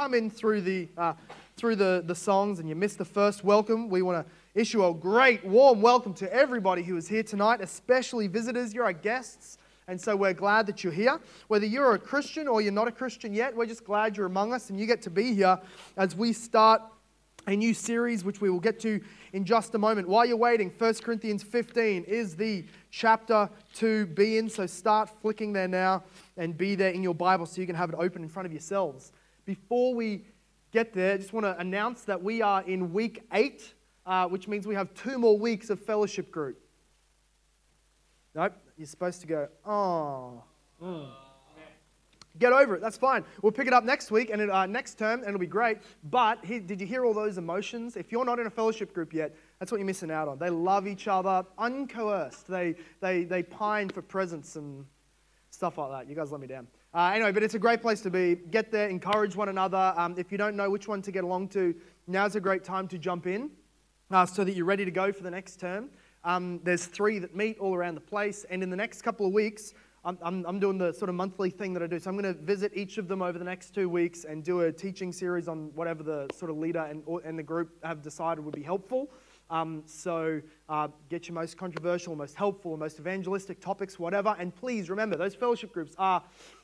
[0.00, 1.12] come in through the, uh,
[1.58, 4.94] through the, the songs and you missed the first welcome, we want to issue a
[4.94, 8.72] great, warm welcome to everybody who is here tonight, especially visitors.
[8.72, 9.58] You're our guests.
[9.88, 11.20] And so we're glad that you're here.
[11.48, 14.54] Whether you're a Christian or you're not a Christian yet, we're just glad you're among
[14.54, 15.58] us and you get to be here
[15.98, 16.80] as we start
[17.46, 19.02] a new series, which we will get to
[19.34, 20.08] in just a moment.
[20.08, 24.48] While you're waiting, 1 Corinthians 15 is the chapter to be in.
[24.48, 26.04] So start flicking there now
[26.38, 28.52] and be there in your Bible so you can have it open in front of
[28.52, 29.12] yourselves.
[29.50, 30.22] Before we
[30.70, 33.74] get there, I just want to announce that we are in week eight,
[34.06, 36.56] uh, which means we have two more weeks of fellowship group.
[38.32, 40.44] Nope, you're supposed to go, oh.
[40.80, 41.08] Mm.
[42.38, 42.80] Get over it.
[42.80, 43.24] That's fine.
[43.42, 45.78] We'll pick it up next week and it, uh, next term, and it'll be great.
[46.04, 47.96] But he, did you hear all those emotions?
[47.96, 50.38] If you're not in a fellowship group yet, that's what you're missing out on.
[50.38, 52.46] They love each other, uncoerced.
[52.46, 54.86] They, they, they pine for presents and
[55.50, 56.08] stuff like that.
[56.08, 56.68] You guys let me down.
[56.92, 58.34] Uh, anyway, but it's a great place to be.
[58.34, 59.94] Get there, encourage one another.
[59.96, 61.72] Um, if you don't know which one to get along to,
[62.08, 63.50] now's a great time to jump in
[64.10, 65.90] uh, so that you're ready to go for the next term.
[66.24, 69.32] Um, there's three that meet all around the place, and in the next couple of
[69.32, 69.72] weeks,
[70.04, 72.00] I'm, I'm, I'm, doing the sort of monthly thing that I do.
[72.00, 74.60] So I'm going to visit each of them over the next two weeks and do
[74.60, 78.42] a teaching series on whatever the sort of leader and, and the group have decided
[78.44, 79.10] would be helpful.
[79.50, 84.34] Um, so uh, get your most controversial, most helpful, most evangelistic topics, whatever.
[84.38, 86.22] And please remember, those fellowship groups are,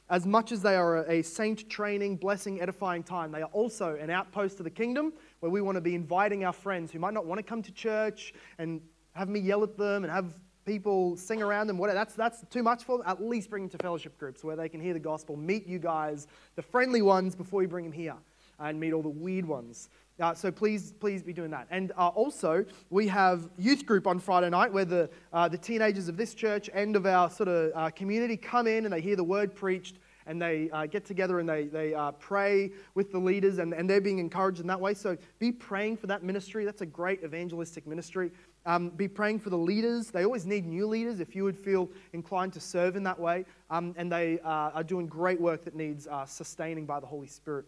[0.09, 4.11] as much as they are a, saint training, blessing, edifying time, they are also an
[4.11, 7.27] outpost of the kingdom where we want to be inviting our friends who might not
[7.27, 8.81] want to come to church and
[9.15, 10.33] have me yell at them and have
[10.65, 11.97] people sing around them, whatever.
[11.97, 13.07] That's, that's too much for them.
[13.07, 15.79] At least bring them to fellowship groups where they can hear the gospel, meet you
[15.79, 18.17] guys, the friendly ones, before you bring them here,
[18.59, 19.89] and meet all the weird ones.
[20.19, 21.67] Uh, so please, please be doing that.
[21.71, 26.09] And uh, also, we have youth group on Friday night where the, uh, the teenagers
[26.09, 29.17] of this church and of our sort of uh, community come in and they hear
[29.17, 33.19] the word preached and they uh, get together and they, they uh, pray with the
[33.19, 34.95] leaders and, and they're being encouraged in that way.
[34.95, 36.65] So be praying for that ministry.
[36.65, 38.33] That's a great evangelistic ministry.
[38.65, 40.11] Um, be praying for the leaders.
[40.11, 43.45] They always need new leaders if you would feel inclined to serve in that way.
[43.71, 47.67] Um, and they are doing great work that needs sustaining by the Holy Spirit.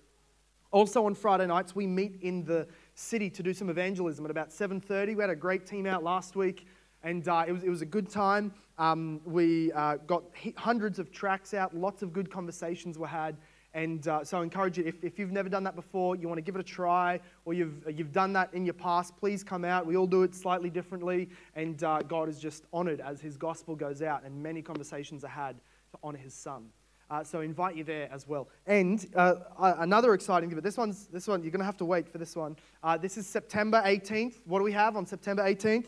[0.70, 4.50] Also on Friday nights, we meet in the city to do some evangelism at about
[4.50, 5.16] 7.30.
[5.16, 6.66] We had a great team out last week,
[7.02, 8.52] and uh, it, was, it was a good time.
[8.76, 10.24] Um, we uh, got
[10.56, 13.38] hundreds of tracks out, lots of good conversations were had,
[13.72, 16.38] and uh, so I encourage you, if, if you've never done that before, you want
[16.38, 19.64] to give it a try, or you've, you've done that in your past, please come
[19.64, 19.86] out.
[19.86, 23.74] We all do it slightly differently, and uh, God is just honored as His gospel
[23.74, 25.56] goes out, and many conversations are had
[25.92, 26.68] to honor His Son.
[27.10, 28.48] Uh, so invite you there as well.
[28.66, 31.84] And uh, another exciting thing, but this one's this one you're going to have to
[31.84, 32.56] wait for this one.
[32.82, 34.34] Uh, this is September 18th.
[34.44, 35.86] What do we have on September 18th?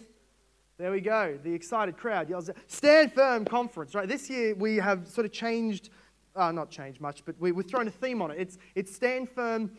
[0.78, 1.38] There we go.
[1.42, 3.94] The excited crowd yells, "Stand firm!" Conference.
[3.94, 4.08] Right.
[4.08, 5.90] This year we have sort of changed
[6.36, 8.38] uh, not changed much, but we, we've thrown a theme on it.
[8.38, 9.70] It's, it's stand firm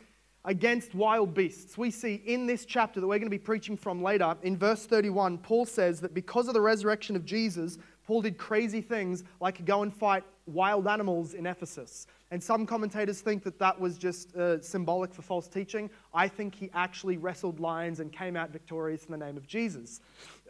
[0.46, 1.78] against wild beasts.
[1.78, 4.86] We see in this chapter that we're going to be preaching from later, in verse
[4.86, 9.64] 31, Paul says that because of the resurrection of Jesus, Paul did crazy things like
[9.66, 12.08] go and fight wild animals in Ephesus.
[12.32, 15.90] And some commentators think that that was just uh, symbolic for false teaching.
[16.14, 20.00] I think he actually wrestled lions and came out victorious in the name of Jesus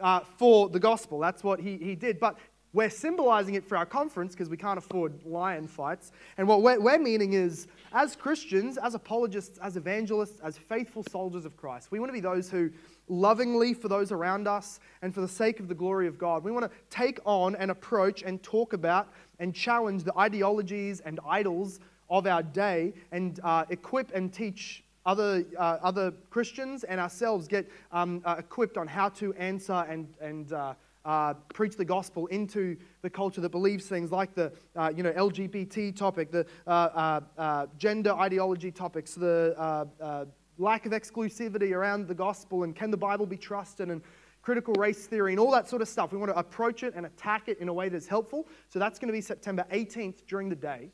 [0.00, 1.18] uh, for the gospel.
[1.18, 2.20] That's what he, he did.
[2.20, 2.38] But
[2.72, 6.12] we're symbolizing it for our conference because we can't afford lion fights.
[6.38, 11.44] And what we're, we're, meaning is, as Christians, as apologists, as evangelists, as faithful soldiers
[11.44, 12.70] of Christ, we want to be those who
[13.08, 16.50] lovingly for those around us and for the sake of the glory of God, we
[16.50, 21.80] want to take on and approach and talk about and challenge the ideologies and idols
[22.08, 27.68] of our day and uh, equip and teach other, uh, other Christians and ourselves get
[27.90, 32.76] um, uh, equipped on how to answer and, and uh, uh, preach the gospel into
[33.02, 38.12] the culture that believes things like the uh, you know, LGBT topic, the uh, gender
[38.12, 40.28] ideology topics, the
[40.58, 44.02] lack of exclusivity around the gospel, and can the Bible be trusted, and
[44.42, 46.12] critical race theory, and all that sort of stuff.
[46.12, 48.48] We want to approach it and attack it in a way that's helpful.
[48.68, 50.90] So that's going to be September 18th during the day.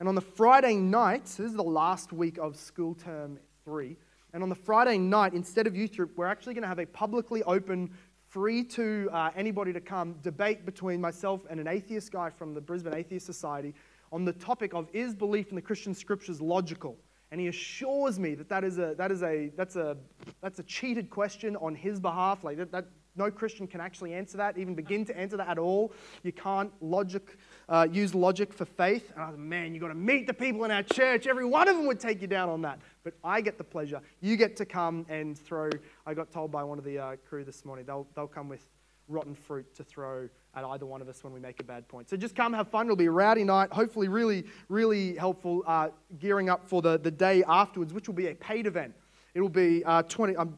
[0.00, 3.96] And on the Friday night, so this is the last week of school term three.
[4.32, 6.86] And on the Friday night, instead of youth group, we're actually going to have a
[6.86, 7.90] publicly open
[8.28, 12.60] free to uh, anybody to come debate between myself and an atheist guy from the
[12.60, 13.74] Brisbane Atheist Society
[14.10, 16.96] on the topic of is belief in the Christian scriptures logical?
[17.34, 19.96] And he assures me that that is a, that is a, that's a,
[20.40, 22.44] that's a cheated question on his behalf.
[22.44, 22.84] Like that, that
[23.16, 25.92] no Christian can actually answer that, even begin to answer that at all.
[26.22, 27.36] You can't logic,
[27.68, 29.10] uh, use logic for faith.
[29.16, 31.26] And I was, man, you've got to meet the people in our church.
[31.26, 32.78] Every one of them would take you down on that.
[33.02, 34.00] But I get the pleasure.
[34.20, 35.70] You get to come and throw.
[36.06, 38.64] I got told by one of the uh, crew this morning, they'll, they'll come with
[39.08, 42.08] rotten fruit to throw at either one of us when we make a bad point.
[42.08, 42.86] So just come have fun.
[42.86, 43.72] It'll be a rowdy night.
[43.72, 48.28] Hopefully, really, really helpful uh, gearing up for the, the day afterwards, which will be
[48.28, 48.94] a paid event.
[49.34, 50.36] It'll be uh, 20.
[50.36, 50.56] Um,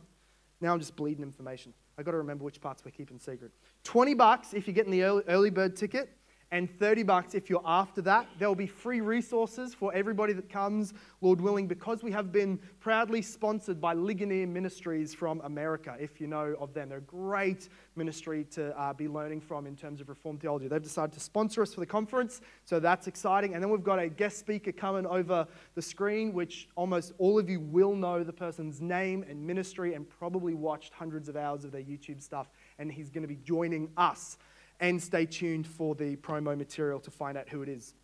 [0.60, 1.72] now I'm just bleeding information.
[1.98, 3.52] I've got to remember which parts we're keeping secret.
[3.84, 6.16] 20 bucks if you're getting the early, early bird ticket
[6.52, 8.26] and 30 bucks if you're after that.
[8.38, 12.58] There will be free resources for everybody that comes, Lord willing, because we have been
[12.78, 16.88] proudly sponsored by Ligonier Ministries from America, if you know of them.
[16.88, 20.69] They're a great ministry to uh, be learning from in terms of Reformed theology.
[20.69, 23.54] They've decided to sponsor us for the conference, so that's exciting.
[23.54, 27.50] And then we've got a guest speaker coming over the screen, which almost all of
[27.50, 31.72] you will know the person's name and ministry and probably watched hundreds of hours of
[31.72, 34.38] their YouTube stuff, and he's going to be joining us
[34.81, 37.94] and stay tuned for the promo material to find out who it is.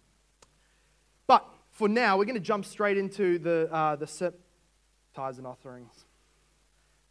[1.26, 4.32] But for now, we're going to jump straight into the, uh, the
[5.14, 6.04] tithes and offerings.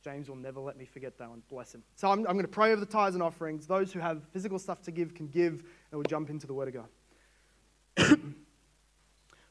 [0.03, 1.43] James will never let me forget that one.
[1.47, 1.83] Bless him.
[1.95, 3.67] So I'm, I'm going to pray over the tithes and offerings.
[3.67, 6.75] Those who have physical stuff to give can give, and we'll jump into the Word
[6.75, 6.87] of
[7.97, 8.17] God.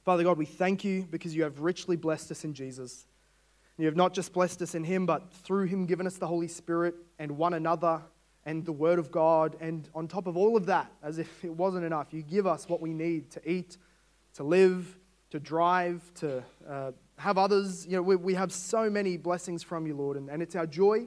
[0.05, 3.07] Father God, we thank you because you have richly blessed us in Jesus.
[3.79, 6.49] You have not just blessed us in Him, but through Him given us the Holy
[6.49, 8.03] Spirit and one another
[8.51, 9.57] and the Word of God.
[9.61, 12.69] And on top of all of that, as if it wasn't enough, you give us
[12.69, 13.77] what we need to eat,
[14.35, 14.99] to live,
[15.31, 17.87] to drive, to uh, have others.
[17.87, 20.17] You know, we, we have so many blessings from you, Lord.
[20.17, 21.07] And, and it's our joy,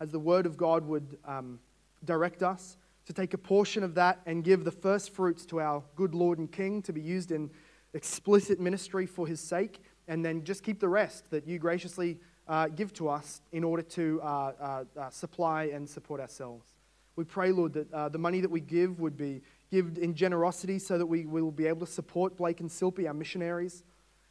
[0.00, 1.58] as the Word of God would um,
[2.04, 5.82] direct us, to take a portion of that and give the first fruits to our
[5.96, 7.50] good Lord and King to be used in
[7.94, 12.18] explicit ministry for His sake, and then just keep the rest that you graciously
[12.48, 16.71] uh, give to us in order to uh, uh, uh supply and support ourselves.
[17.16, 20.78] We pray, Lord, that uh, the money that we give would be given in generosity
[20.78, 23.84] so that we will be able to support Blake and Silpy, our missionaries.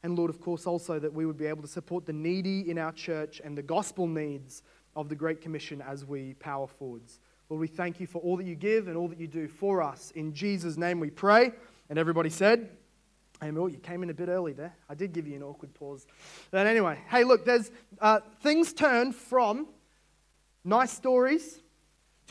[0.04, 2.78] And Lord, of course, also that we would be able to support the needy in
[2.78, 4.64] our church and the gospel needs
[4.96, 7.20] of the Great Commission as we power forwards.
[7.50, 9.82] Lord, we thank you for all that you give and all that you do for
[9.82, 10.12] us.
[10.16, 11.52] In Jesus' name we pray.
[11.90, 12.70] And everybody said,
[13.44, 13.70] Amen.
[13.72, 14.76] You came in a bit early there.
[14.88, 16.06] I did give you an awkward pause.
[16.52, 19.68] But anyway, hey, look, there's uh, things turn from
[20.64, 21.61] nice stories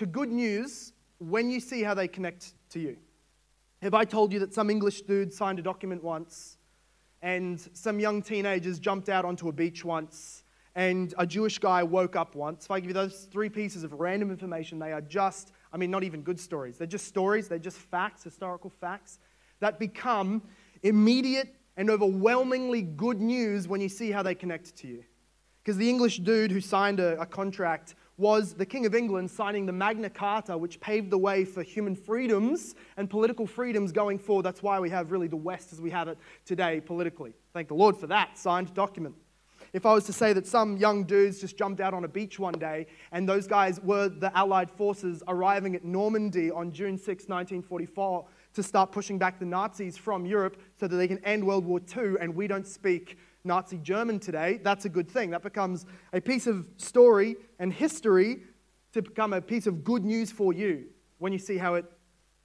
[0.01, 2.97] to good news when you see how they connect to you.
[3.83, 6.57] Have I told you that some English dude signed a document once
[7.21, 10.43] and some young teenagers jumped out onto a beach once
[10.75, 12.65] and a Jewish guy woke up once?
[12.65, 15.91] If I give you those three pieces of random information, they are just, I mean,
[15.91, 16.79] not even good stories.
[16.79, 19.19] They're just stories, they're just facts, historical facts
[19.59, 20.41] that become
[20.83, 25.05] immediate and overwhelmingly good news when you see how they connect to you.
[25.63, 29.65] Because the English dude who signed a, a contract was the King of England signing
[29.65, 34.43] the Magna Carta, which paved the way for human freedoms and political freedoms going forward.
[34.45, 37.33] That's why we have really the West as we have it today politically.
[37.55, 39.15] Thank the Lord for that signed document.
[39.73, 42.39] If I was to say that some young dudes just jumped out on a beach
[42.39, 47.07] one day and those guys were the Allied forces arriving at Normandy on June 6,
[47.29, 51.65] 1944, to start pushing back the Nazis from Europe so that they can end World
[51.65, 55.31] War II and we don't speak Nazi German today, that's a good thing.
[55.31, 58.43] That becomes a piece of story and history
[58.93, 60.87] to become a piece of good news for you
[61.19, 61.85] when you see how it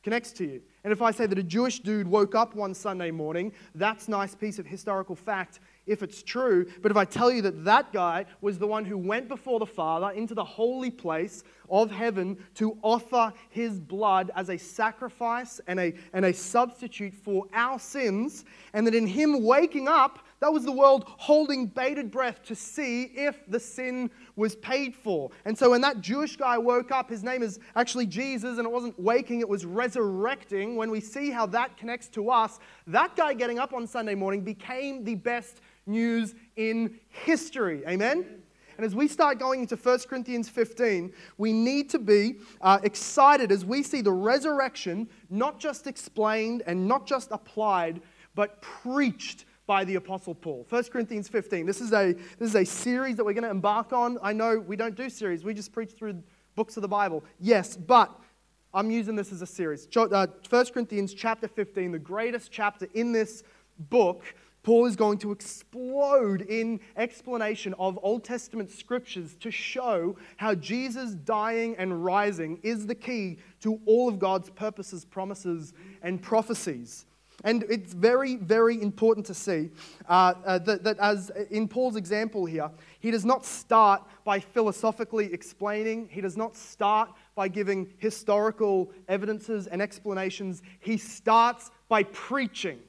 [0.04, 0.62] connects to you.
[0.84, 4.36] And if I say that a Jewish dude woke up one Sunday morning, that's nice
[4.36, 6.68] piece of historical fact if it's true.
[6.84, 9.66] But if I tell you that that guy was the one who went before the
[9.66, 15.80] Father into the holy place of heaven to offer his blood as a sacrifice and
[15.80, 20.66] a, and a substitute for our sins, and that in him waking up, that was
[20.66, 25.32] the world holding bated breath to see if the sin was paid for.
[25.46, 28.72] And so when that Jewish guy woke up, his name is actually Jesus, and it
[28.72, 30.76] wasn't waking, it was resurrecting.
[30.76, 34.42] When we see how that connects to us, that guy getting up on Sunday morning
[34.42, 37.84] became the best news in history.
[37.88, 38.26] Amen?
[38.78, 43.52] And as we start going into 1 Corinthians 15, we need to be uh, excited
[43.52, 48.02] as we see the resurrection not just explained and not just applied,
[48.36, 50.66] but preached by the Apostle Paul.
[50.70, 51.66] 1 Corinthians 15.
[51.66, 54.18] This is a, this is a series that we're going to embark on.
[54.22, 56.22] I know we don't do series, we just preach through
[56.56, 57.24] books of the Bible.
[57.40, 58.16] Yes, but
[58.74, 59.88] I'm using this as a series.
[59.92, 63.44] 1 uh, Corinthians chapter 15, the greatest chapter in this
[63.78, 64.24] book.
[64.64, 71.12] Paul is going to explode in explanation of Old Testament scriptures to show how Jesus
[71.12, 77.06] dying and rising is the key to all of God's purposes, promises, and prophecies.
[77.46, 79.70] And it's very, very important to see
[80.10, 85.32] uh, uh, that, that, as in Paul's example here, he does not start by philosophically
[85.32, 90.64] explaining, he does not start by giving historical evidences and explanations.
[90.80, 92.80] He starts by preaching.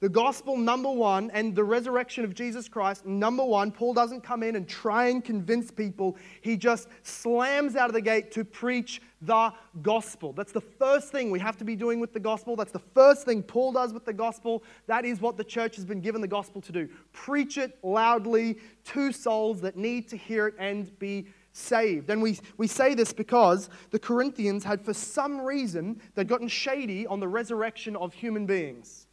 [0.00, 4.42] The gospel, number one, and the resurrection of Jesus Christ, number one, Paul doesn't come
[4.42, 6.16] in and try and convince people.
[6.40, 10.32] He just slams out of the gate to preach the gospel.
[10.32, 12.56] That's the first thing we have to be doing with the gospel.
[12.56, 14.62] That's the first thing Paul does with the gospel.
[14.86, 18.58] That is what the church has been given the gospel to do preach it loudly
[18.84, 22.10] to souls that need to hear it and be saved.
[22.10, 27.06] And we, we say this because the Corinthians had, for some reason, they'd gotten shady
[27.06, 29.06] on the resurrection of human beings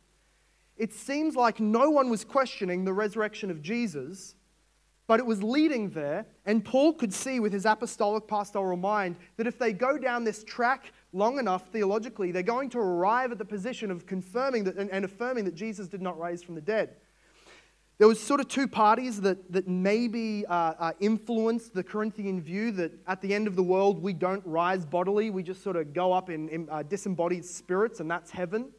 [0.77, 4.35] it seems like no one was questioning the resurrection of Jesus,
[5.07, 6.25] but it was leading there.
[6.45, 10.43] And Paul could see with his apostolic pastoral mind that if they go down this
[10.43, 14.91] track long enough theologically, they're going to arrive at the position of confirming that, and,
[14.91, 16.97] and affirming that Jesus did not rise from the dead.
[17.97, 22.69] There was sort of two parties that, that maybe uh, uh, influenced the Corinthian view
[22.73, 25.93] that at the end of the world we don't rise bodily, we just sort of
[25.93, 28.71] go up in, in uh, disembodied spirits, and that's heaven.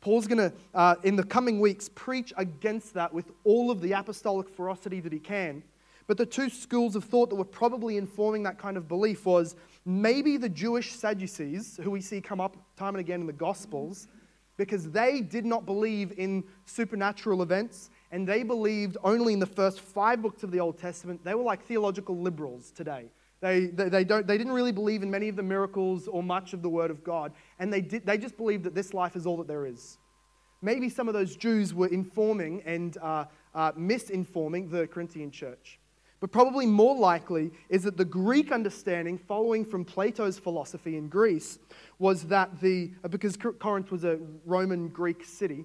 [0.00, 3.92] Paul's going to, uh, in the coming weeks, preach against that with all of the
[3.92, 5.62] apostolic ferocity that he can.
[6.06, 9.56] But the two schools of thought that were probably informing that kind of belief was
[9.84, 14.08] maybe the Jewish Sadducees, who we see come up time and again in the Gospels,
[14.56, 19.80] because they did not believe in supernatural events and they believed only in the first
[19.80, 21.22] five books of the Old Testament.
[21.24, 23.10] They were like theological liberals today.
[23.40, 26.54] They, they, they, don't, they didn't really believe in many of the miracles or much
[26.54, 29.26] of the Word of God, and they, did, they just believed that this life is
[29.26, 29.98] all that there is.
[30.60, 35.78] Maybe some of those Jews were informing and uh, uh, misinforming the Corinthian church.
[36.20, 41.60] But probably more likely is that the Greek understanding, following from Plato's philosophy in Greece,
[42.00, 45.64] was that the, uh, because Corinth was a Roman Greek city,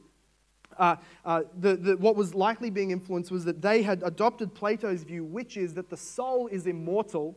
[0.78, 5.04] uh, uh, the, the, what was likely being influenced was that they had adopted Plato's
[5.04, 7.36] view, which is that the soul is immortal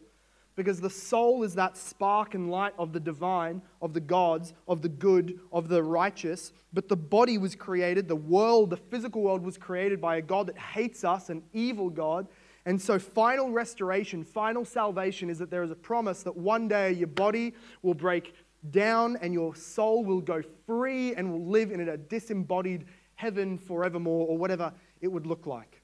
[0.56, 4.80] because the soul is that spark and light of the divine, of the gods, of
[4.80, 6.52] the good, of the righteous.
[6.72, 10.46] But the body was created, the world, the physical world was created by a God
[10.48, 12.26] that hates us, an evil God.
[12.64, 16.90] And so, final restoration, final salvation is that there is a promise that one day
[16.92, 18.34] your body will break
[18.70, 24.26] down and your soul will go free and will live in a disembodied heaven forevermore,
[24.26, 25.75] or whatever it would look like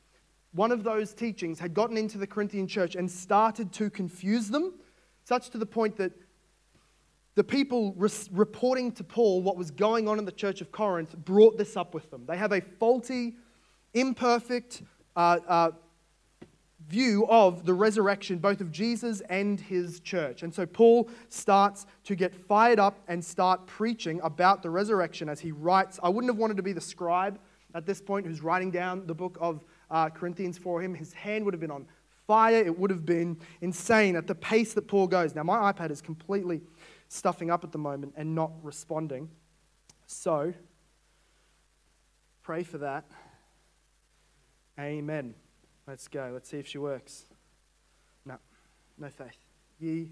[0.53, 4.75] one of those teachings had gotten into the Corinthian church and started to confuse them,
[5.25, 6.13] such to the point that
[7.35, 7.95] the people
[8.31, 11.95] reporting to Paul what was going on in the church of Corinth brought this up
[11.95, 12.25] with them.
[12.27, 13.37] They have a faulty,
[13.95, 14.83] imperfect
[15.17, 15.71] uh, uh,
[16.89, 20.43] view of the resurrection, both of Jesus and his church.
[20.43, 25.41] And so Paul starts to get fired up and start preaching about the resurrection as
[25.41, 25.99] he writes.
[26.03, 27.39] I wouldn't have wanted to be the scribe
[27.75, 30.95] at this point who's writing down the book of uh, Corinthians for him.
[30.95, 31.87] His hand would have been on
[32.27, 32.57] fire.
[32.57, 35.35] It would have been insane at the pace that Paul goes.
[35.35, 36.63] Now, my iPad is completely
[37.09, 39.29] stuffing up at the moment and not responding.
[40.07, 40.55] So,
[42.43, 43.05] pray for that.
[44.81, 45.35] Amen.
[45.87, 46.31] Let's go.
[46.33, 47.27] Let's see if she works.
[48.25, 48.39] No,
[48.99, 49.37] no faith.
[49.79, 50.09] Ye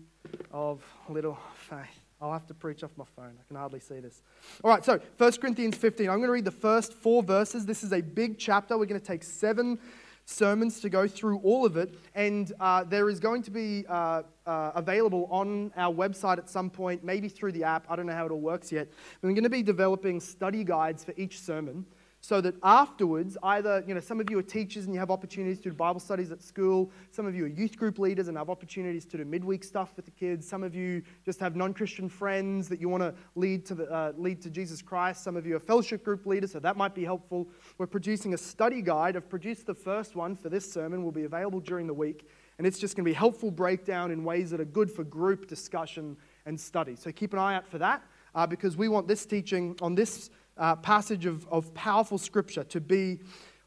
[0.52, 2.09] of little faith.
[2.20, 3.32] I'll have to preach off my phone.
[3.40, 4.22] I can hardly see this.
[4.62, 6.08] All right, so 1 Corinthians 15.
[6.08, 7.64] I'm going to read the first four verses.
[7.64, 8.76] This is a big chapter.
[8.76, 9.78] We're going to take seven
[10.26, 11.94] sermons to go through all of it.
[12.14, 16.68] And uh, there is going to be uh, uh, available on our website at some
[16.68, 17.86] point, maybe through the app.
[17.88, 18.88] I don't know how it all works yet.
[19.22, 21.86] We're going to be developing study guides for each sermon
[22.22, 25.58] so that afterwards, either, you know, some of you are teachers and you have opportunities
[25.60, 26.90] to do Bible studies at school.
[27.10, 30.04] Some of you are youth group leaders and have opportunities to do midweek stuff with
[30.04, 30.46] the kids.
[30.46, 34.12] Some of you just have non-Christian friends that you want to lead to, the, uh,
[34.18, 35.24] lead to Jesus Christ.
[35.24, 37.48] Some of you are fellowship group leaders, so that might be helpful.
[37.78, 39.16] We're producing a study guide.
[39.16, 41.02] I've produced the first one for this sermon.
[41.02, 42.28] will be available during the week.
[42.58, 45.48] And it's just going to be helpful breakdown in ways that are good for group
[45.48, 46.96] discussion and study.
[46.96, 48.02] So keep an eye out for that
[48.34, 52.80] uh, because we want this teaching on this uh, passage of, of powerful scripture to
[52.80, 53.20] be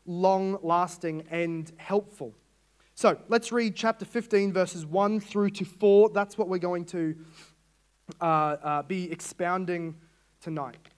[0.06, 2.34] long lasting and helpful.
[2.96, 6.10] So let's read chapter 15, verses 1 through to 4.
[6.10, 7.16] That's what we're going to
[8.22, 9.96] uh, uh, be expounding
[10.42, 10.78] tonight.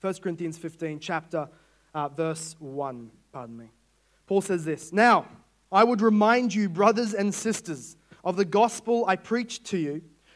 [0.00, 1.48] 1 Corinthians 15, chapter,
[1.94, 3.10] uh, verse 1.
[3.32, 3.70] Pardon me.
[4.26, 5.26] Paul says this Now,
[5.72, 10.02] I would remind you, brothers and sisters, of the gospel I preached to you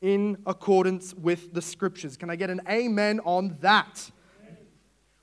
[0.00, 2.16] in accordance with the scriptures.
[2.16, 4.10] Can I get an amen on that?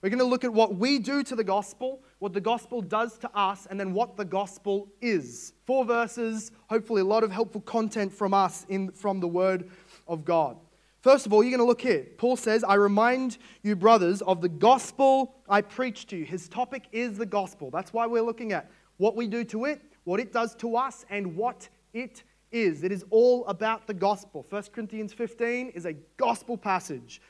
[0.01, 3.17] We're going to look at what we do to the gospel, what the gospel does
[3.19, 5.53] to us, and then what the gospel is.
[5.65, 9.69] Four verses, hopefully, a lot of helpful content from us in, from the Word
[10.07, 10.57] of God.
[11.01, 12.05] First of all, you're going to look here.
[12.17, 16.25] Paul says, I remind you, brothers, of the gospel I preached to you.
[16.25, 17.71] His topic is the gospel.
[17.71, 21.05] That's why we're looking at what we do to it, what it does to us,
[21.09, 22.83] and what it is.
[22.83, 24.45] It is all about the gospel.
[24.49, 27.21] 1 Corinthians 15 is a gospel passage.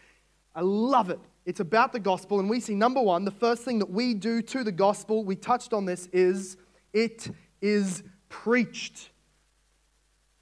[0.56, 1.20] I love it.
[1.46, 4.42] It's about the gospel, and we see number one, the first thing that we do
[4.42, 6.58] to the gospel, we touched on this, is
[6.94, 7.30] it
[7.62, 9.12] is preached.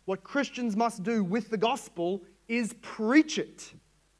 [0.05, 3.73] What Christians must do with the gospel is preach it.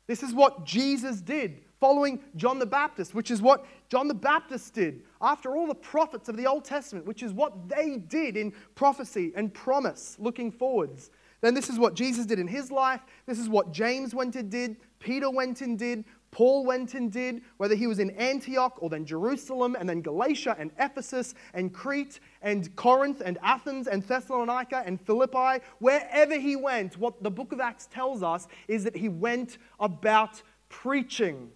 [0.08, 4.74] This is what Jesus did, following John the Baptist, which is what John the Baptist
[4.74, 8.54] did after all the prophets of the Old Testament, which is what they did in
[8.74, 11.12] prophecy and promise looking forwards.
[11.42, 13.02] Then this is what Jesus did in his life.
[13.28, 17.44] This is what James went and did, Peter went and did, Paul went and did,
[17.58, 22.20] whether he was in Antioch or then Jerusalem and then Galatia and Ephesus and Crete
[22.42, 27.60] and Corinth and Athens and Thessalonica and Philippi, wherever he went, what the book of
[27.60, 31.52] Acts tells us is that he went about preaching.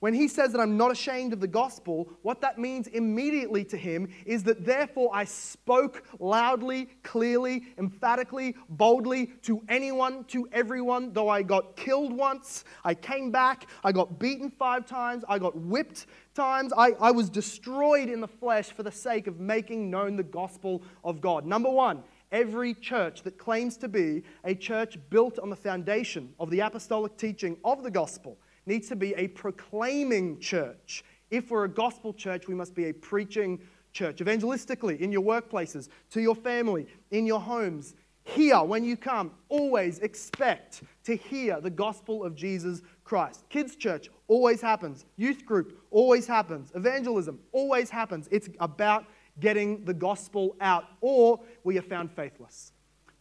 [0.00, 3.76] When he says that I'm not ashamed of the gospel, what that means immediately to
[3.76, 11.12] him is that therefore I spoke loudly, clearly, emphatically, boldly to anyone, to everyone.
[11.12, 15.54] Though I got killed once, I came back, I got beaten five times, I got
[15.54, 20.16] whipped times, I, I was destroyed in the flesh for the sake of making known
[20.16, 21.44] the gospel of God.
[21.44, 22.02] Number one,
[22.32, 27.18] every church that claims to be a church built on the foundation of the apostolic
[27.18, 28.38] teaching of the gospel
[28.70, 31.04] needs to be a proclaiming church.
[31.30, 33.60] If we're a gospel church, we must be a preaching
[33.92, 34.18] church.
[34.18, 37.94] Evangelistically, in your workplaces, to your family, in your homes.
[38.22, 43.44] Here, when you come, always expect to hear the gospel of Jesus Christ.
[43.48, 45.04] Kids' church always happens.
[45.16, 46.70] Youth group always happens.
[46.74, 48.28] Evangelism always happens.
[48.30, 49.04] It's about
[49.40, 52.72] getting the gospel out, or we are found faithless.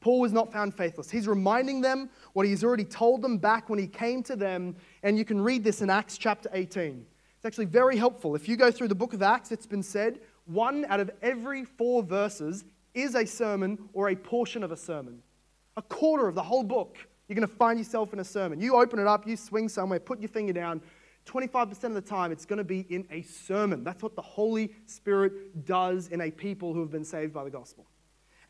[0.01, 1.09] Paul was not found faithless.
[1.09, 4.75] He's reminding them what he's already told them back when he came to them.
[5.03, 7.05] And you can read this in Acts chapter 18.
[7.35, 8.35] It's actually very helpful.
[8.35, 11.63] If you go through the book of Acts, it's been said one out of every
[11.63, 12.63] four verses
[12.93, 15.21] is a sermon or a portion of a sermon.
[15.77, 18.59] A quarter of the whole book, you're going to find yourself in a sermon.
[18.59, 20.81] You open it up, you swing somewhere, put your finger down.
[21.27, 23.83] 25% of the time, it's going to be in a sermon.
[23.83, 27.51] That's what the Holy Spirit does in a people who have been saved by the
[27.51, 27.85] gospel.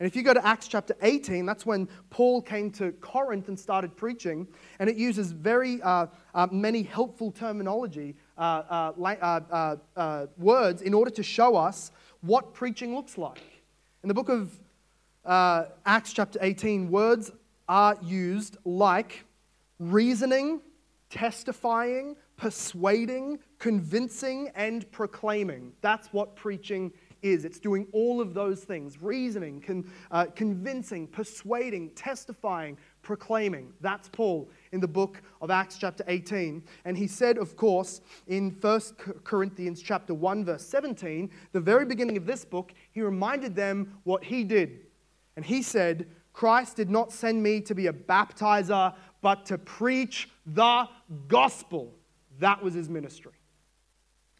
[0.00, 3.60] And if you go to Acts chapter 18, that's when Paul came to Corinth and
[3.60, 4.48] started preaching.
[4.78, 10.94] And it uses very uh, uh, many helpful terminology, uh, uh, uh, uh words, in
[10.94, 13.42] order to show us what preaching looks like.
[14.02, 14.58] In the book of
[15.84, 17.30] Acts chapter 18, words
[17.68, 19.26] are used like
[19.78, 20.62] reasoning,
[21.10, 25.74] testifying, persuading, convincing, and proclaiming.
[25.82, 26.90] That's what preaching
[27.22, 27.44] is.
[27.44, 33.72] It's doing all of those things reasoning, con, uh, convincing, persuading, testifying, proclaiming.
[33.80, 36.62] That's Paul in the book of Acts, chapter 18.
[36.84, 38.80] And he said, of course, in 1
[39.24, 44.24] Corinthians chapter 1, verse 17, the very beginning of this book, he reminded them what
[44.24, 44.80] he did.
[45.36, 50.28] And he said, Christ did not send me to be a baptizer, but to preach
[50.46, 50.88] the
[51.28, 51.94] gospel.
[52.38, 53.32] That was his ministry.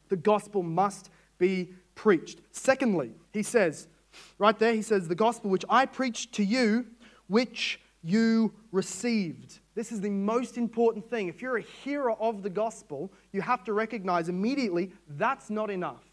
[0.09, 2.41] The gospel must be preached.
[2.51, 3.87] Secondly, he says,
[4.39, 6.87] right there, he says, the gospel which I preached to you,
[7.27, 9.59] which you received.
[9.75, 11.29] This is the most important thing.
[11.29, 16.07] If you're a hearer of the gospel, you have to recognize immediately that's not enough.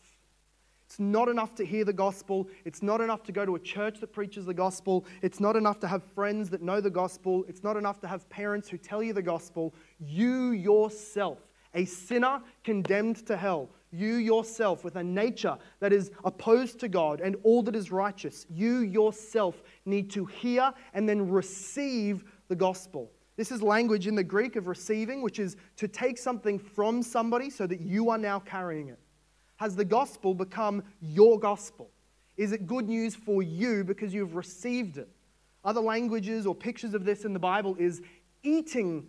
[0.88, 2.50] It's not enough to hear the gospel.
[2.66, 5.06] It's not enough to go to a church that preaches the gospel.
[5.22, 7.46] It's not enough to have friends that know the gospel.
[7.48, 9.74] It's not enough to have parents who tell you the gospel.
[10.02, 11.40] You yourself,
[11.74, 17.22] a sinner condemned to hell, you yourself, with a nature that is opposed to God
[17.22, 23.12] and all that is righteous, you yourself need to hear and then receive the gospel.
[23.38, 27.50] This is language in the Greek of receiving, which is to take something from somebody
[27.50, 29.00] so that you are now carrying it.
[29.58, 31.90] Has the gospel become your gospel?
[32.36, 35.10] Is it good news for you because you've received it?
[35.64, 38.02] Other languages or pictures of this in the Bible is
[38.44, 39.08] eating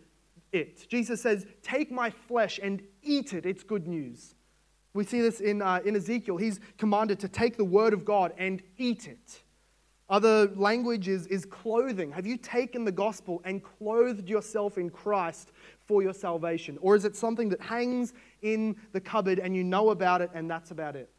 [0.52, 0.88] it.
[0.88, 3.46] Jesus says, Take my flesh and eat it.
[3.46, 4.34] It's good news.
[4.94, 6.36] We see this in, uh, in Ezekiel.
[6.36, 9.42] He's commanded to take the word of God and eat it.
[10.10, 12.10] Other language is, clothing.
[12.12, 15.52] Have you taken the gospel and clothed yourself in Christ
[15.86, 16.78] for your salvation?
[16.80, 20.50] Or is it something that hangs in the cupboard and you know about it and
[20.50, 21.10] that's about it?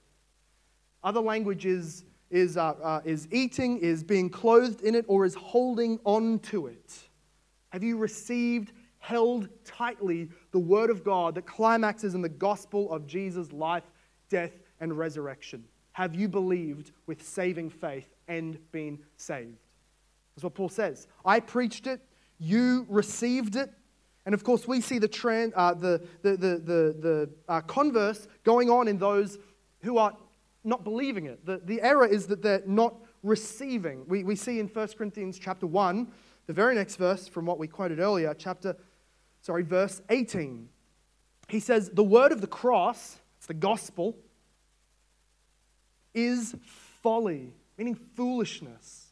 [1.04, 5.36] Other language is, is, uh, uh, is eating, is being clothed in it, or is
[5.36, 6.98] holding on to it.
[7.70, 13.06] Have you received, held tightly the word of God that climaxes in the gospel of
[13.06, 13.84] Jesus' life,
[14.30, 15.64] death, and resurrection?
[15.94, 19.58] Have you believed with saving faith and been saved?
[20.36, 21.08] That's what Paul says.
[21.26, 22.02] I preached it,
[22.40, 23.72] you received it.
[24.26, 26.64] And of course, we see the, trend, uh, the, the, the,
[27.00, 29.38] the, uh, converse going on in those
[29.82, 30.16] who are
[30.64, 31.46] not believing it.
[31.46, 34.06] The, the error is that they're not receiving.
[34.08, 36.12] We, we see in 1 Corinthians chapter 1,
[36.48, 38.76] the very next verse from what we quoted earlier, chapter,
[39.42, 40.70] sorry, verse 18.
[41.48, 44.16] He says, The word of the cross, it's the gospel,
[46.14, 46.56] is
[47.02, 49.08] folly, meaning foolishness.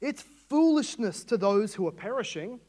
[0.00, 2.60] It's foolishness to those who are perishing,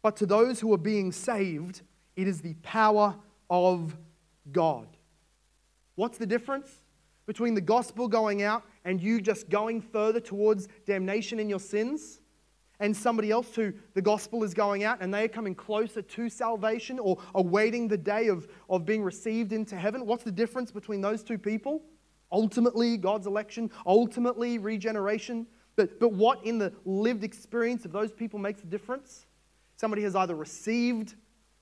[0.00, 1.82] but to those who are being saved,
[2.16, 3.14] it is the power
[3.48, 3.96] of
[4.50, 4.88] God.
[5.94, 6.68] What's the difference
[7.26, 12.21] between the gospel going out and you just going further towards damnation in your sins?
[12.82, 16.28] And somebody else who the gospel is going out and they are coming closer to
[16.28, 20.04] salvation or awaiting the day of, of being received into heaven.
[20.04, 21.80] What's the difference between those two people?
[22.32, 25.46] Ultimately, God's election, ultimately, regeneration.
[25.76, 29.26] But, but what in the lived experience of those people makes a difference?
[29.76, 31.14] Somebody has either received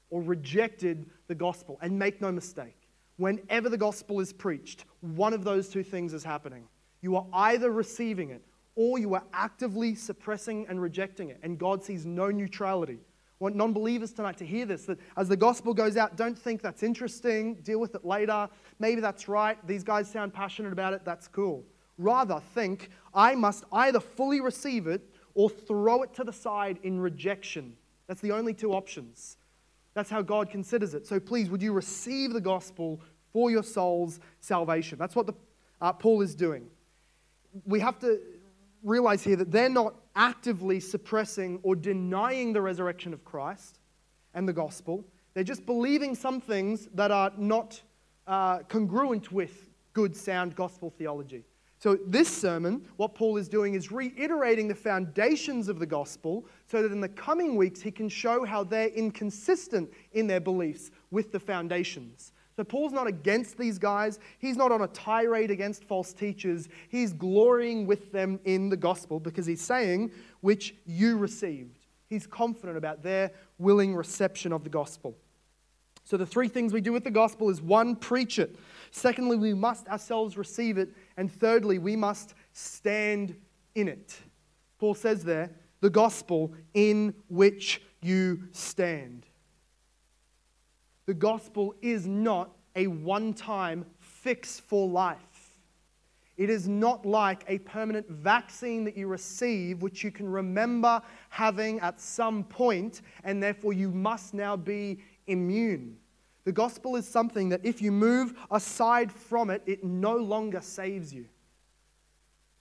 [0.08, 1.78] or rejected the gospel.
[1.82, 6.24] And make no mistake, whenever the gospel is preached, one of those two things is
[6.24, 6.64] happening.
[7.02, 8.42] You are either receiving it
[8.74, 11.38] or you are actively suppressing and rejecting it.
[11.42, 12.98] And God sees no neutrality.
[13.40, 16.38] I want non believers tonight to hear this that as the gospel goes out, don't
[16.38, 18.48] think that's interesting, deal with it later.
[18.78, 19.56] Maybe that's right.
[19.66, 21.64] These guys sound passionate about it, that's cool.
[21.96, 25.02] Rather, think, I must either fully receive it
[25.34, 27.76] or throw it to the side in rejection.
[28.06, 29.36] That's the only two options.
[29.94, 31.06] That's how God considers it.
[31.06, 33.00] So please, would you receive the gospel
[33.32, 34.98] for your soul's salvation?
[34.98, 35.34] That's what the,
[35.80, 36.68] uh, Paul is doing.
[37.64, 38.20] We have to
[38.82, 43.78] realize here that they're not actively suppressing or denying the resurrection of Christ
[44.34, 45.04] and the gospel.
[45.34, 47.80] They're just believing some things that are not
[48.26, 51.44] uh, congruent with good, sound gospel theology.
[51.78, 56.82] So, this sermon, what Paul is doing is reiterating the foundations of the gospel so
[56.82, 61.32] that in the coming weeks he can show how they're inconsistent in their beliefs with
[61.32, 62.32] the foundations.
[62.60, 64.18] So Paul's not against these guys.
[64.38, 66.68] He's not on a tirade against false teachers.
[66.90, 70.10] He's glorying with them in the gospel because he's saying,
[70.42, 71.78] which you received.
[72.06, 75.16] He's confident about their willing reception of the gospel.
[76.04, 78.56] So the three things we do with the gospel is one, preach it.
[78.90, 80.90] Secondly, we must ourselves receive it.
[81.16, 83.34] And thirdly, we must stand
[83.74, 84.18] in it.
[84.78, 89.24] Paul says there, the gospel in which you stand.
[91.06, 95.18] The gospel is not a one time fix for life.
[96.36, 101.80] It is not like a permanent vaccine that you receive, which you can remember having
[101.80, 105.98] at some point, and therefore you must now be immune.
[106.44, 111.12] The gospel is something that if you move aside from it, it no longer saves
[111.12, 111.26] you.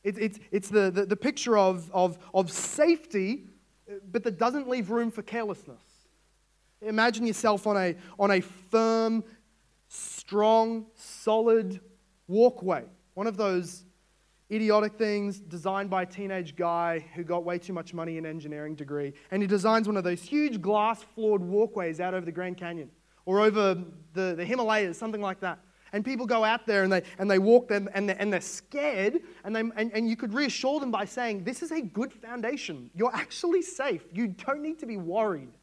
[0.03, 3.47] It, it's it's the, the, the picture of, of, of safety,
[4.11, 5.88] but that doesn't leave room for carelessness.
[6.81, 9.23] Imagine yourself on a, on a firm,
[9.87, 11.79] strong, solid
[12.27, 12.85] walkway.
[13.15, 13.85] One of those
[14.51, 18.75] idiotic things designed by a teenage guy who got way too much money in engineering
[18.75, 19.13] degree.
[19.31, 22.89] And he designs one of those huge glass floored walkways out over the Grand Canyon
[23.25, 23.75] or over
[24.13, 25.59] the, the Himalayas, something like that.
[25.91, 28.41] And people go out there and they, and they walk them and they're, and they're
[28.41, 29.21] scared.
[29.43, 32.91] And, they, and, and you could reassure them by saying, This is a good foundation.
[32.93, 34.03] You're actually safe.
[34.13, 35.53] You don't need to be worried.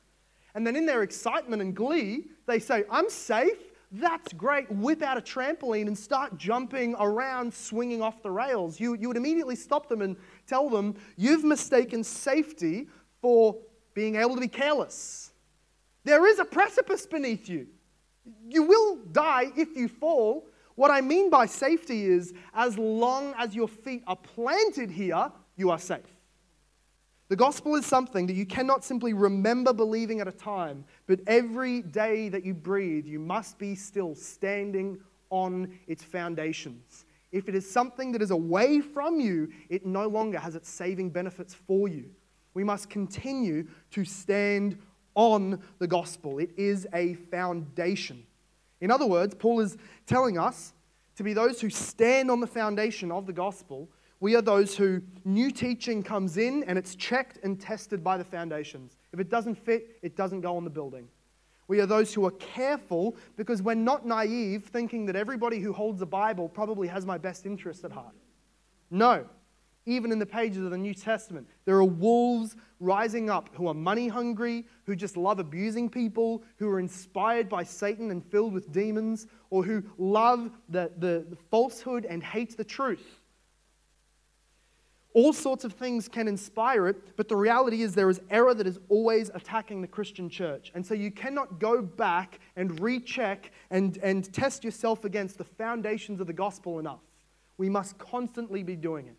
[0.56, 3.58] And then in their excitement and glee, they say, I'm safe.
[3.92, 4.70] That's great.
[4.72, 8.80] Whip out a trampoline and start jumping around, swinging off the rails.
[8.80, 10.16] You, you would immediately stop them and
[10.46, 12.88] tell them, You've mistaken safety
[13.20, 13.54] for
[13.92, 15.32] being able to be careless.
[16.04, 17.66] There is a precipice beneath you.
[18.48, 20.46] You will die if you fall.
[20.74, 25.70] What I mean by safety is as long as your feet are planted here, you
[25.70, 26.15] are safe.
[27.28, 31.82] The gospel is something that you cannot simply remember believing at a time, but every
[31.82, 37.04] day that you breathe, you must be still standing on its foundations.
[37.32, 41.10] If it is something that is away from you, it no longer has its saving
[41.10, 42.08] benefits for you.
[42.54, 44.78] We must continue to stand
[45.16, 46.38] on the gospel.
[46.38, 48.22] It is a foundation.
[48.80, 50.74] In other words, Paul is telling us
[51.16, 53.88] to be those who stand on the foundation of the gospel
[54.20, 58.24] we are those who new teaching comes in and it's checked and tested by the
[58.24, 58.96] foundations.
[59.12, 61.08] If it doesn't fit, it doesn't go on the building.
[61.68, 66.00] We are those who are careful because we're not naive thinking that everybody who holds
[66.00, 68.14] a Bible probably has my best interest at heart.
[68.90, 69.26] No.
[69.86, 71.46] even in the pages of the New Testament.
[71.64, 76.68] There are wolves rising up who are money hungry, who just love abusing people, who
[76.68, 82.04] are inspired by Satan and filled with demons, or who love the, the, the falsehood
[82.04, 83.22] and hate the truth.
[85.16, 88.66] All sorts of things can inspire it, but the reality is there is error that
[88.66, 90.70] is always attacking the Christian church.
[90.74, 96.20] And so you cannot go back and recheck and, and test yourself against the foundations
[96.20, 97.00] of the gospel enough.
[97.56, 99.16] We must constantly be doing it.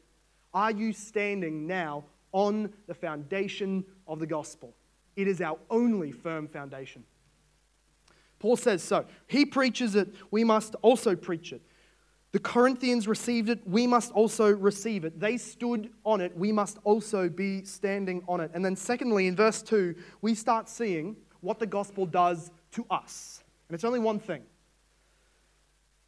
[0.54, 4.76] Are you standing now on the foundation of the gospel?
[5.16, 7.06] It is our only firm foundation.
[8.38, 9.08] Paul says so.
[9.26, 11.64] He preaches it, we must also preach it.
[12.38, 15.20] The Corinthians received it, we must also receive it.
[15.20, 18.52] They stood on it, we must also be standing on it.
[18.54, 23.44] And then, secondly, in verse 2, we start seeing what the gospel does to us.
[23.68, 24.44] And it's only one thing.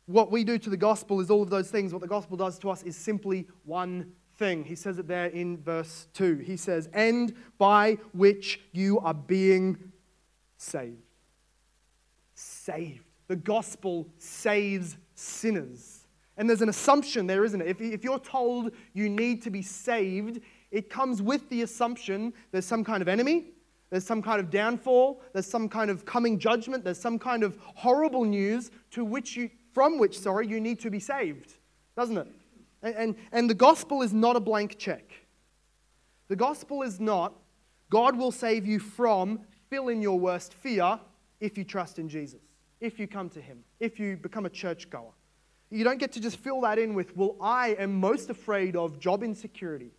[0.05, 1.93] What we do to the gospel is all of those things.
[1.93, 4.63] What the gospel does to us is simply one thing.
[4.63, 6.35] He says it there in verse 2.
[6.37, 9.93] He says, And by which you are being
[10.57, 11.01] saved.
[12.35, 13.03] Saved.
[13.27, 15.98] The gospel saves sinners.
[16.39, 17.67] And there's an assumption there, isn't it?
[17.67, 20.39] If, if you're told you need to be saved,
[20.71, 23.47] it comes with the assumption there's some kind of enemy,
[23.89, 27.57] there's some kind of downfall, there's some kind of coming judgment, there's some kind of
[27.61, 31.55] horrible news to which you, from which, sorry, you need to be saved,
[31.97, 32.27] doesn't it?
[32.83, 35.11] And, and, and the gospel is not a blank check.
[36.29, 37.33] The gospel is not,
[37.89, 41.01] God will save you from, fill in your worst fear
[41.41, 42.39] if you trust in Jesus,
[42.79, 45.11] if you come to Him, if you become a churchgoer.
[45.71, 48.99] You don't get to just fill that in with, well, I am most afraid of
[48.99, 49.91] job insecurity,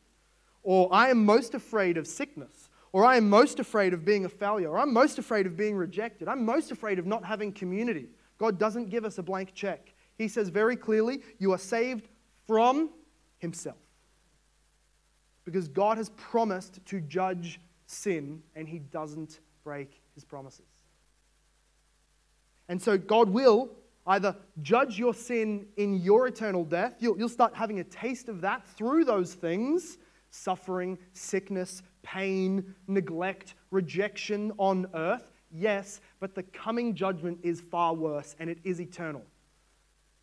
[0.62, 4.28] or I am most afraid of sickness, or I am most afraid of being a
[4.28, 8.08] failure, or I'm most afraid of being rejected, I'm most afraid of not having community.
[8.38, 9.92] God doesn't give us a blank check.
[10.16, 12.08] He says very clearly, you are saved
[12.46, 12.90] from
[13.38, 13.76] himself.
[15.44, 20.66] Because God has promised to judge sin and he doesn't break his promises.
[22.68, 23.70] And so God will
[24.10, 28.40] either judge your sin in your eternal death, you'll, you'll start having a taste of
[28.40, 29.98] that through those things
[30.32, 35.32] suffering, sickness, pain, neglect, rejection on earth.
[35.50, 39.22] Yes, but the coming judgment is far worse and it is eternal.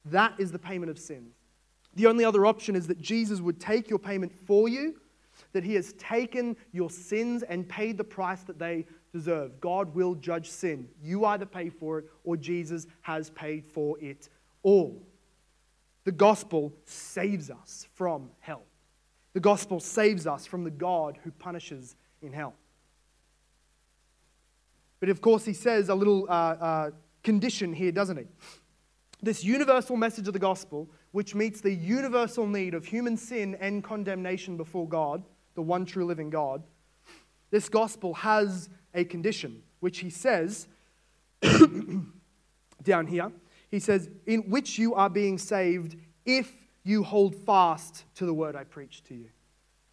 [0.05, 1.35] That is the payment of sins.
[1.95, 4.95] The only other option is that Jesus would take your payment for you,
[5.51, 9.59] that he has taken your sins and paid the price that they deserve.
[9.59, 10.87] God will judge sin.
[11.01, 14.29] You either pay for it or Jesus has paid for it
[14.63, 15.01] all.
[16.03, 18.63] The gospel saves us from hell.
[19.33, 22.55] The gospel saves us from the God who punishes in hell.
[24.99, 26.91] But of course, he says a little uh, uh,
[27.23, 28.25] condition here, doesn't he?
[29.21, 33.83] This universal message of the gospel which meets the universal need of human sin and
[33.83, 35.23] condemnation before God,
[35.55, 36.63] the one true living God,
[37.49, 40.67] this gospel has a condition, which he says
[42.83, 43.31] down here.
[43.71, 48.55] He says, In which you are being saved if you hold fast to the word
[48.55, 49.29] I preach to you,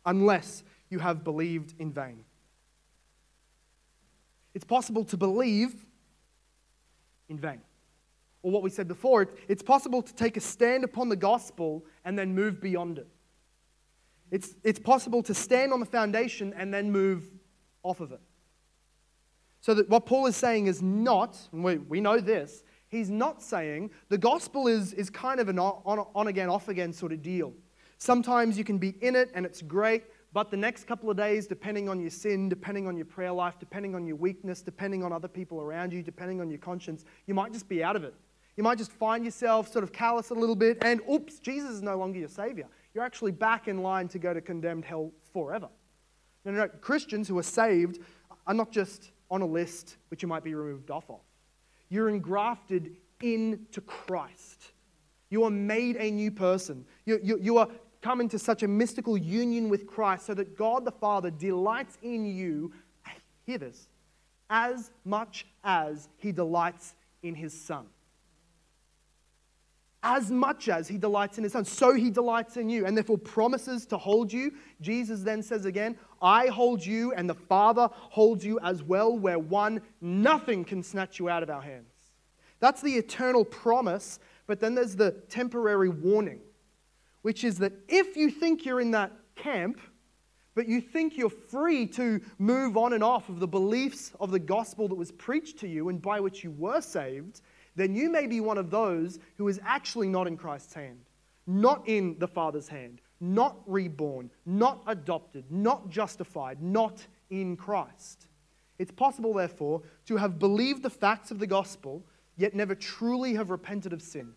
[0.04, 2.24] unless you have believed in vain.
[4.54, 5.86] It's possible to believe
[7.28, 7.60] in vain
[8.44, 12.16] or what we said before, it's possible to take a stand upon the gospel and
[12.16, 13.08] then move beyond it.
[14.30, 17.24] It's, it's possible to stand on the foundation and then move
[17.82, 18.20] off of it.
[19.64, 23.40] So that what Paul is saying is not, and we, we know this, he's not
[23.40, 27.22] saying the gospel is, is kind of an on, on again, off again sort of
[27.22, 27.54] deal.
[27.96, 31.46] Sometimes you can be in it and it's great, but the next couple of days,
[31.46, 35.14] depending on your sin, depending on your prayer life, depending on your weakness, depending on
[35.14, 38.12] other people around you, depending on your conscience, you might just be out of it.
[38.58, 41.80] You might just find yourself sort of callous a little bit, and oops, Jesus is
[41.80, 42.66] no longer your Savior.
[42.92, 45.70] You're actually back in line to go to condemned hell forever.
[46.44, 46.68] No, no, no.
[46.68, 48.00] Christians who are saved
[48.46, 51.18] are not just on a list which you might be removed off of.
[51.88, 54.70] You're engrafted into Christ.
[55.28, 56.84] You are made a new person.
[57.04, 57.68] You, you, you are
[58.00, 62.24] come into such a mystical union with Christ so that God the Father delights in
[62.24, 62.72] you,
[63.44, 63.88] hear this,
[64.50, 66.94] as much as he delights
[67.24, 67.86] in his Son
[70.04, 73.16] as much as he delights in his son, so he delights in you, and therefore
[73.16, 74.52] promises to hold you.
[74.82, 79.38] Jesus then says again, I hold you, and the Father holds you as well, where
[79.38, 81.92] one, nothing can snatch you out of our hands.
[82.60, 86.40] That's the eternal promise, but then there's the temporary warning,
[87.20, 89.78] which is that if you think you're in that camp,
[90.54, 94.38] but you think you're free to move on and off of the beliefs of the
[94.38, 97.42] gospel that was preached to you and by which you were saved,
[97.76, 101.00] then you may be one of those who is actually not in Christ's hand,
[101.46, 108.26] not in the Father's hand, not reborn, not adopted, not justified, not in Christ.
[108.78, 112.04] It's possible, therefore, to have believed the facts of the gospel,
[112.36, 114.32] yet never truly have repented of sin.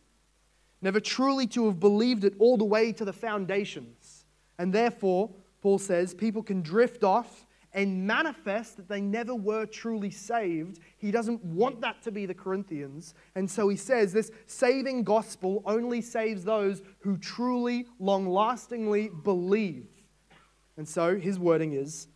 [0.82, 4.26] Never truly to have believed it all the way to the foundations.
[4.60, 7.47] And therefore, Paul says, people can drift off
[7.78, 10.80] and manifest that they never were truly saved.
[10.98, 13.14] He doesn't want that to be the Corinthians.
[13.36, 19.86] And so he says this saving gospel only saves those who truly, long lastingly believe.
[20.76, 22.08] And so his wording is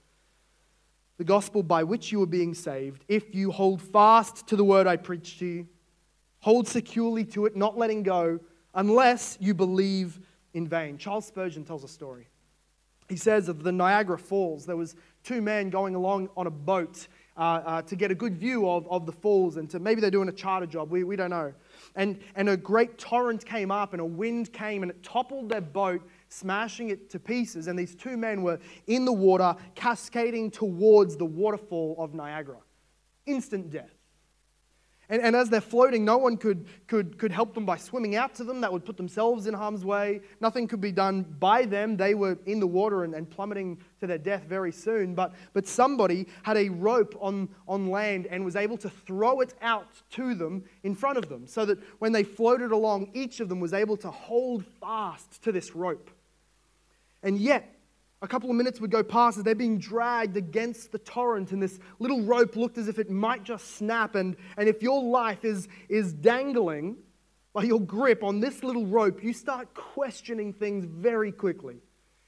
[1.19, 4.87] the gospel by which you are being saved, if you hold fast to the word
[4.87, 5.67] I preach to you,
[6.39, 8.39] hold securely to it, not letting go,
[8.73, 10.19] unless you believe
[10.55, 10.97] in vain.
[10.97, 12.29] Charles Spurgeon tells a story.
[13.11, 17.07] He says of the Niagara Falls, there was two men going along on a boat
[17.37, 20.11] uh, uh, to get a good view of, of the falls and to maybe they're
[20.11, 21.53] doing a charter job we, we don't know.
[21.95, 25.61] And, and a great torrent came up and a wind came and it toppled their
[25.61, 27.67] boat smashing it to pieces.
[27.67, 32.57] And these two men were in the water cascading towards the waterfall of niagara.
[33.25, 34.00] Instant death
[35.11, 38.33] and, and as they're floating, no one could, could, could help them by swimming out
[38.35, 38.61] to them.
[38.61, 40.21] That would put themselves in harm's way.
[40.39, 41.97] Nothing could be done by them.
[41.97, 45.13] They were in the water and, and plummeting to their death very soon.
[45.13, 49.53] But, but somebody had a rope on, on land and was able to throw it
[49.61, 53.49] out to them in front of them so that when they floated along, each of
[53.49, 56.09] them was able to hold fast to this rope.
[57.21, 57.80] And yet,
[58.21, 61.61] a couple of minutes would go past as they're being dragged against the torrent, and
[61.61, 64.15] this little rope looked as if it might just snap.
[64.15, 66.97] And, and if your life is, is dangling
[67.53, 71.77] by your grip on this little rope, you start questioning things very quickly.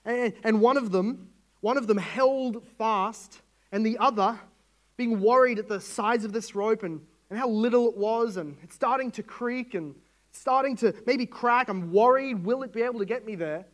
[0.04, 1.30] And, and one of them,
[1.62, 4.40] one of them held fast, and the other,
[4.98, 8.58] being worried at the size of this rope and, and how little it was, and
[8.64, 9.96] it's starting to creak and
[10.32, 11.70] starting to maybe crack.
[11.70, 13.66] I'm worried, will it be able to get me there?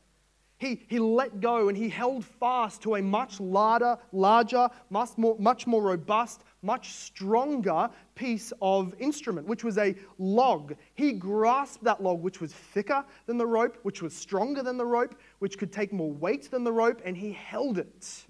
[0.59, 5.37] He, he let go and he held fast to a much larger, larger much, more,
[5.39, 10.75] much more robust, much stronger piece of instrument, which was a log.
[10.95, 14.85] He grasped that log, which was thicker than the rope, which was stronger than the
[14.85, 18.25] rope, which could take more weight than the rope, and he held it.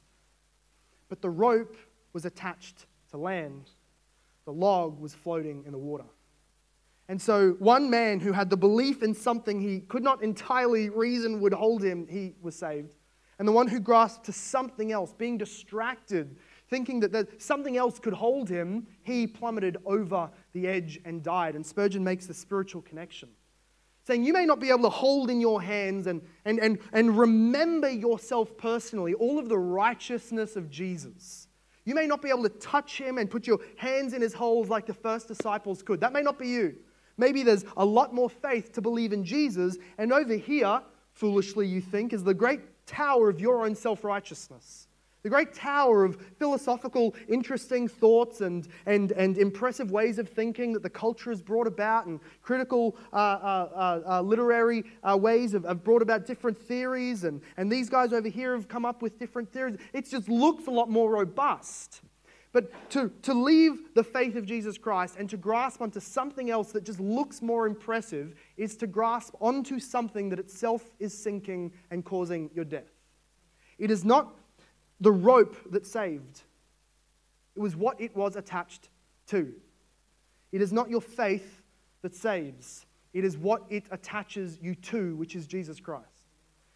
[1.10, 1.76] But the rope
[2.14, 3.72] was attached to land,
[4.46, 6.06] the log was floating in the water.
[7.10, 11.42] And so, one man who had the belief in something he could not entirely reason
[11.42, 12.90] would hold him, he was saved.
[13.40, 16.38] And the one who grasped to something else, being distracted,
[16.70, 21.56] thinking that, something else could hold him, he plummeted over the edge and died.
[21.56, 23.30] And Spurgeon makes the spiritual connection,
[24.04, 27.18] saying, You may not be able to hold in your hands and, and, and, and
[27.18, 31.48] remember yourself personally all of the righteousness of Jesus.
[31.86, 34.70] You may not be able to touch him and put your hands in his holes
[34.70, 36.02] like the first disciples could.
[36.02, 36.76] That may not be you.
[37.20, 40.82] Maybe there's a lot more faith to believe in Jesus, and over here,
[41.14, 44.88] foolishly you think, is the great tower of your own self righteousness.
[45.22, 50.82] The great tower of philosophical, interesting thoughts and, and, and impressive ways of thinking that
[50.82, 55.66] the culture has brought about, and critical uh, uh, uh, uh literary uh, ways have,
[55.66, 57.26] have, brought about different theories.
[57.26, 59.76] And, and these guys over here have come up with different theories.
[59.92, 62.02] It just looks a lot more robust.
[62.52, 66.72] But to, to leave the faith of Jesus Christ and to grasp onto something else
[66.72, 72.04] that just looks more impressive is to grasp onto something that itself is sinking and
[72.04, 72.92] causing your death.
[73.78, 74.34] It is not
[75.00, 76.42] the rope that saved,
[77.56, 78.90] it was what it was attached
[79.28, 79.54] to.
[80.52, 81.62] It is not your faith
[82.02, 86.09] that saves, it is what it attaches you to, which is Jesus Christ.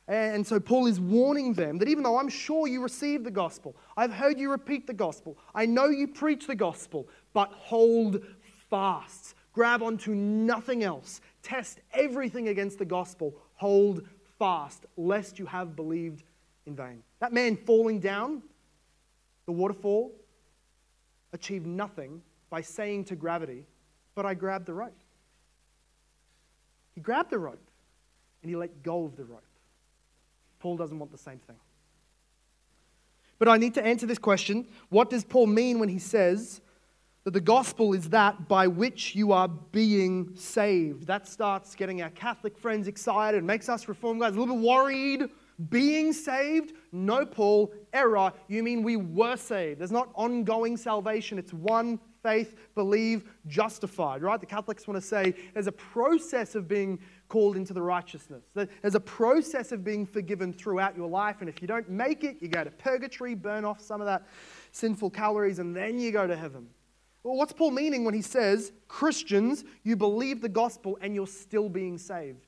[0.07, 3.75] And so Paul is warning them that even though I'm sure you received the gospel,
[3.95, 8.21] I've heard you repeat the gospel, I know you preach the gospel, but hold
[8.69, 9.35] fast.
[9.53, 11.21] Grab onto nothing else.
[11.41, 13.35] Test everything against the gospel.
[13.55, 14.05] Hold
[14.39, 16.23] fast, lest you have believed
[16.65, 17.03] in vain.
[17.19, 18.41] That man falling down
[19.45, 20.11] the waterfall
[21.33, 23.65] achieved nothing by saying to gravity,
[24.15, 24.99] But I grabbed the rope.
[26.93, 27.69] He grabbed the rope
[28.41, 29.43] and he let go of the rope.
[30.63, 31.57] Paul doesn't want the same thing.
[33.37, 36.61] But I need to answer this question what does Paul mean when he says
[37.25, 41.05] that the gospel is that by which you are being saved?
[41.05, 45.23] That starts getting our Catholic friends excited, makes us reform guys a little bit worried.
[45.69, 46.71] Being saved?
[46.93, 48.31] No, Paul, error.
[48.47, 49.81] You mean we were saved.
[49.81, 54.39] There's not ongoing salvation, it's one faith, believe, justified, right?
[54.39, 58.45] The Catholics want to say there's a process of being called into the righteousness.
[58.55, 62.37] There's a process of being forgiven throughout your life, and if you don't make it,
[62.39, 64.23] you go to purgatory, burn off some of that
[64.71, 66.67] sinful calories, and then you go to heaven.
[67.23, 71.69] Well, what's Paul meaning when he says, Christians, you believe the gospel and you're still
[71.69, 72.47] being saved?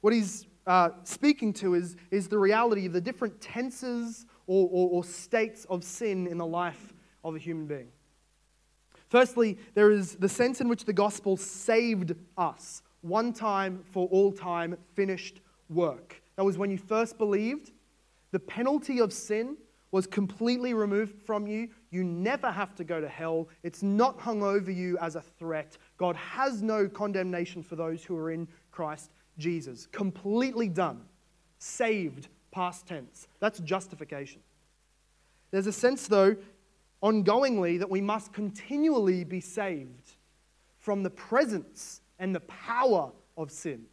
[0.00, 4.90] What he's uh, speaking to is, is the reality of the different tenses or, or,
[4.90, 7.88] or states of sin in the life of a human being.
[9.08, 14.32] Firstly, there is the sense in which the gospel saved us, one time for all
[14.32, 16.20] time, finished work.
[16.36, 17.72] That was when you first believed.
[18.32, 19.56] The penalty of sin
[19.92, 21.68] was completely removed from you.
[21.90, 23.48] You never have to go to hell.
[23.62, 25.78] It's not hung over you as a threat.
[25.96, 29.86] God has no condemnation for those who are in Christ Jesus.
[29.92, 31.02] Completely done.
[31.58, 33.28] Saved, past tense.
[33.40, 34.40] That's justification.
[35.50, 36.36] There's a sense, though,
[37.02, 40.12] ongoingly, that we must continually be saved
[40.78, 43.84] from the presence and the power of sin.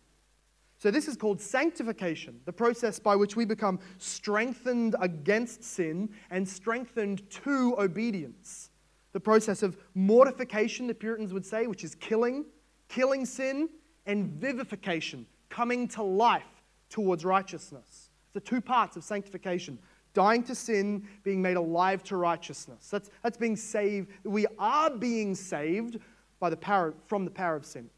[0.77, 6.47] So, this is called sanctification, the process by which we become strengthened against sin and
[6.47, 8.69] strengthened to obedience.
[9.13, 12.45] The process of mortification, the Puritans would say, which is killing,
[12.89, 13.69] killing sin,
[14.05, 18.09] and vivification, coming to life towards righteousness.
[18.33, 19.79] The two parts of sanctification
[20.13, 22.89] dying to sin, being made alive to righteousness.
[22.89, 24.09] That's, that's being saved.
[24.23, 25.99] We are being saved
[26.39, 27.81] by the power, from the power of sin.
[27.81, 27.91] And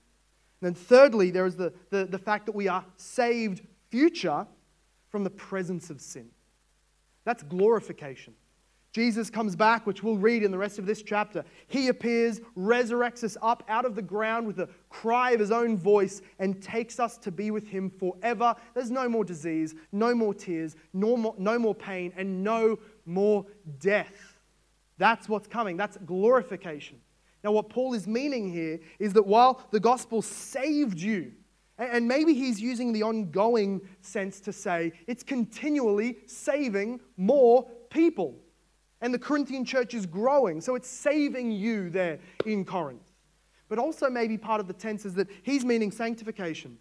[0.61, 4.47] then, thirdly, there is the, the, the fact that we are saved future
[5.09, 6.29] from the presence of sin.
[7.23, 8.33] That's glorification.
[8.95, 11.43] Jesus comes back, which we'll read in the rest of this chapter.
[11.67, 15.77] He appears, resurrects us up out of the ground with a cry of his own
[15.77, 18.55] voice, and takes us to be with him forever.
[18.73, 23.45] There's no more disease, no more tears, no more, no more pain, and no more
[23.79, 24.37] death.
[24.97, 25.75] That's what's coming.
[25.75, 27.01] That's glorification.
[27.43, 31.33] Now, what Paul is meaning here is that while the gospel saved you,
[31.77, 38.39] and maybe he's using the ongoing sense to say it's continually saving more people.
[39.05, 43.11] And the Corinthian church is growing, so it's saving you there in Corinth.
[43.69, 46.79] But also, maybe part of the tense is that he's meaning sanctification.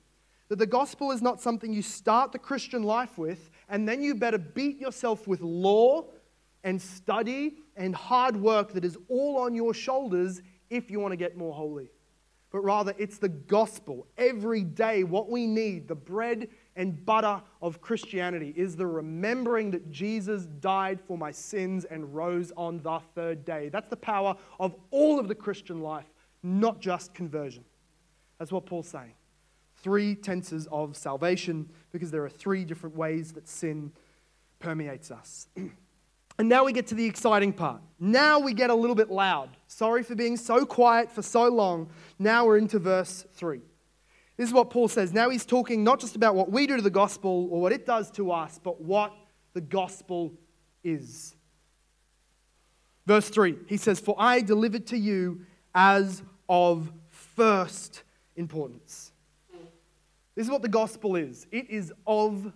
[0.48, 4.14] That the gospel is not something you start the Christian life with, and then you
[4.14, 6.06] better beat yourself with law
[6.62, 11.18] and study and hard work that is all on your shoulders if you want to
[11.18, 11.90] get more holy.
[12.50, 14.06] But rather, it's the gospel.
[14.16, 19.90] Every day, what we need, the bread and butter of Christianity is the remembering that
[19.90, 23.68] Jesus died for my sins and rose on the third day.
[23.68, 26.12] That's the power of all of the Christian life,
[26.42, 27.64] not just conversion.
[28.38, 29.14] That's what Paul's saying.
[29.76, 33.92] Three tenses of salvation because there are three different ways that sin
[34.58, 35.48] permeates us.
[36.38, 37.82] and now we get to the exciting part.
[38.00, 39.50] Now we get a little bit loud.
[39.68, 41.90] Sorry for being so quiet for so long.
[42.18, 43.60] Now we're into verse 3.
[44.36, 45.12] This is what Paul says.
[45.12, 47.86] Now he's talking not just about what we do to the gospel or what it
[47.86, 49.12] does to us, but what
[49.52, 50.32] the gospel
[50.82, 51.36] is.
[53.06, 55.42] Verse 3, he says, For I delivered to you
[55.74, 58.02] as of first
[58.36, 59.12] importance.
[60.34, 62.52] This is what the gospel is it is of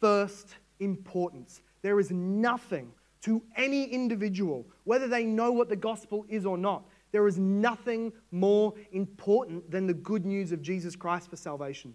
[0.00, 1.60] first importance.
[1.82, 6.84] There is nothing to any individual, whether they know what the gospel is or not,
[7.12, 11.94] there is nothing more important than the good news of Jesus Christ for salvation.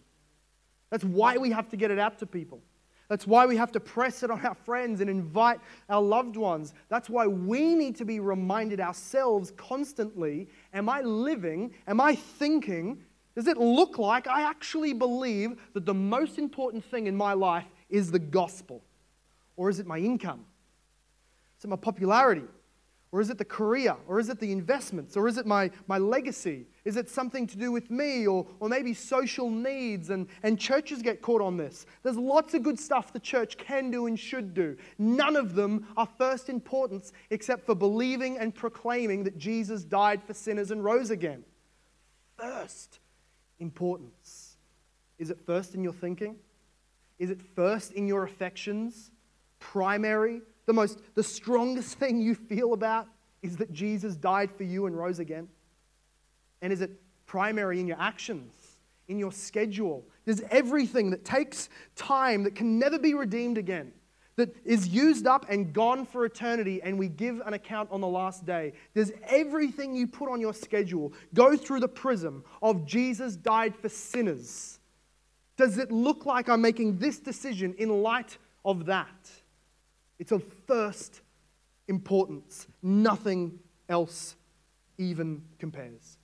[0.90, 2.62] That's why we have to get it out to people.
[3.10, 5.60] That's why we have to press it on our friends and invite
[5.90, 6.74] our loved ones.
[6.90, 11.74] That's why we need to be reminded ourselves constantly Am I living?
[11.88, 13.04] Am I thinking?
[13.36, 17.66] Does it look like I actually believe that the most important thing in my life
[17.90, 18.84] is the gospel?
[19.58, 20.46] Or is it my income?
[21.58, 22.44] Is it my popularity?
[23.14, 23.96] Or is it the career?
[24.08, 25.16] Or is it the investments?
[25.16, 26.66] Or is it my, my legacy?
[26.84, 28.26] Is it something to do with me?
[28.26, 30.10] Or, or maybe social needs?
[30.10, 31.86] And, and churches get caught on this.
[32.02, 34.76] There's lots of good stuff the church can do and should do.
[34.98, 40.34] None of them are first importance except for believing and proclaiming that Jesus died for
[40.34, 41.44] sinners and rose again.
[42.36, 42.98] First
[43.60, 44.58] importance.
[45.20, 46.38] Is it first in your thinking?
[47.20, 49.12] Is it first in your affections?
[49.60, 50.42] Primary?
[50.66, 53.08] The most, the strongest thing you feel about
[53.42, 55.48] is that Jesus died for you and rose again?
[56.62, 56.92] And is it
[57.26, 58.54] primary in your actions,
[59.08, 60.06] in your schedule?
[60.26, 63.92] Does everything that takes time, that can never be redeemed again,
[64.36, 68.08] that is used up and gone for eternity, and we give an account on the
[68.08, 68.74] last day.
[68.96, 73.90] Does everything you put on your schedule go through the prism of Jesus died for
[73.90, 74.80] sinners?
[75.56, 79.30] Does it look like I'm making this decision in light of that?
[80.20, 81.22] It's of first
[81.88, 82.68] importance.
[82.82, 83.60] Nothing
[83.90, 84.36] else
[84.98, 86.18] even compares.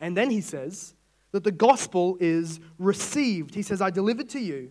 [0.00, 0.94] And then he says
[1.32, 3.54] that the gospel is received.
[3.54, 4.70] He says, I delivered to you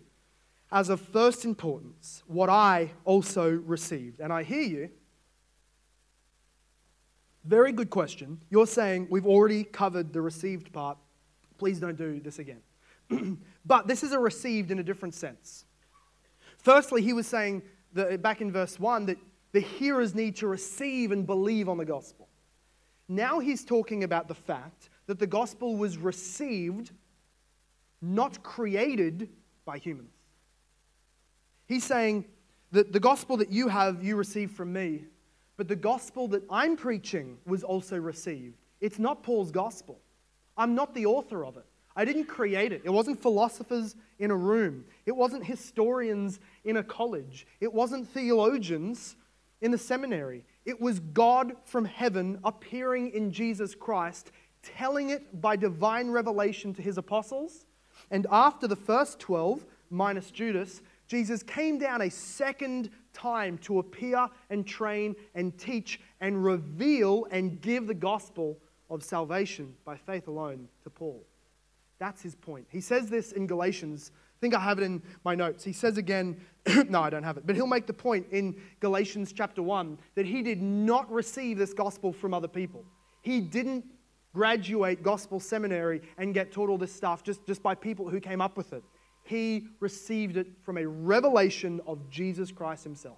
[0.72, 4.20] as of first importance what I also received.
[4.20, 4.90] And I hear you.
[7.44, 8.40] Very good question.
[8.50, 10.98] You're saying we've already covered the received part.
[11.58, 12.62] Please don't do this again.
[13.66, 15.66] but this is a received in a different sense.
[16.58, 17.62] Firstly, he was saying
[17.96, 19.18] that, back in verse 1 that
[19.52, 22.28] the hearers need to receive and believe on the gospel.
[23.08, 26.92] Now he's talking about the fact that the gospel was received,
[28.02, 29.30] not created
[29.64, 30.14] by humans.
[31.68, 32.26] He's saying
[32.72, 35.06] that the gospel that you have, you received from me,
[35.58, 38.58] but the gospel that I'm preaching was also received.
[38.82, 40.00] It's not Paul's gospel.
[40.58, 41.66] I'm not the author of it.
[41.96, 42.82] I didn't create it.
[42.84, 44.86] It wasn't philosophers in a room.
[45.06, 47.48] It wasn't historians in a college.
[47.62, 49.16] It wasn't theologians
[49.62, 50.44] in the seminary.
[50.66, 54.32] It was God from heaven appearing in Jesus Christ,
[54.62, 57.66] telling it by divine revelation to his apostles.
[58.12, 64.28] And after the first 12, minus Judas, Jesus came down a second time to appear
[64.50, 68.58] and train and teach and reveal and give the gospel
[68.90, 71.24] of salvation by faith alone to Paul.
[72.00, 72.68] That's his point.
[72.70, 74.12] He says this in Galatians.
[74.16, 75.64] I think I have it in my notes.
[75.64, 76.40] He says again,
[76.90, 80.26] no, I don't have it, but he'll make the point in Galatians chapter 1 that
[80.26, 82.84] he did not receive this gospel from other people.
[83.22, 83.86] He didn't
[84.34, 88.42] graduate gospel seminary and get taught all this stuff just, just by people who came
[88.42, 88.84] up with it.
[89.24, 93.18] He received it from a revelation of Jesus Christ himself.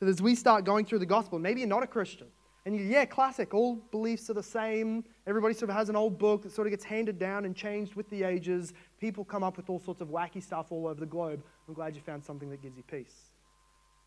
[0.00, 2.26] So as we start going through the gospel, maybe you're not a Christian,
[2.64, 5.04] and you, yeah, classic, all beliefs are the same.
[5.26, 7.94] Everybody sort of has an old book that sort of gets handed down and changed
[7.94, 8.72] with the ages.
[9.00, 11.42] People come up with all sorts of wacky stuff all over the globe.
[11.66, 13.32] I'm glad you found something that gives you peace.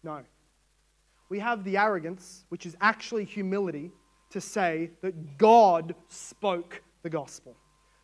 [0.04, 0.22] No.
[1.28, 3.92] We have the arrogance, which is actually humility,
[4.30, 7.56] to say that God spoke the gospel,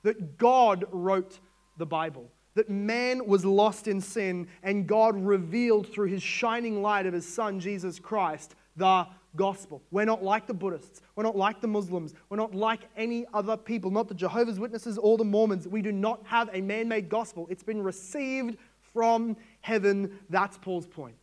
[0.04, 1.40] that God wrote
[1.78, 7.06] the Bible, that man was lost in sin and God revealed through his shining light
[7.06, 9.82] of his Son, Jesus Christ, the gospel.
[9.92, 11.02] We're not like the Buddhists.
[11.16, 12.14] We're not like the Muslims.
[12.30, 15.68] We're not like any other people, not the Jehovah's Witnesses or the Mormons.
[15.68, 17.48] We do not have a man made gospel.
[17.50, 18.58] It's been received
[18.94, 20.20] from heaven.
[20.30, 21.16] That's Paul's point.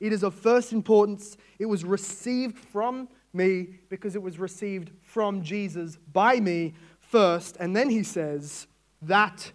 [0.00, 1.36] It is of first importance.
[1.58, 7.56] It was received from me because it was received from Jesus by me first.
[7.58, 8.66] And then he says
[9.02, 9.52] that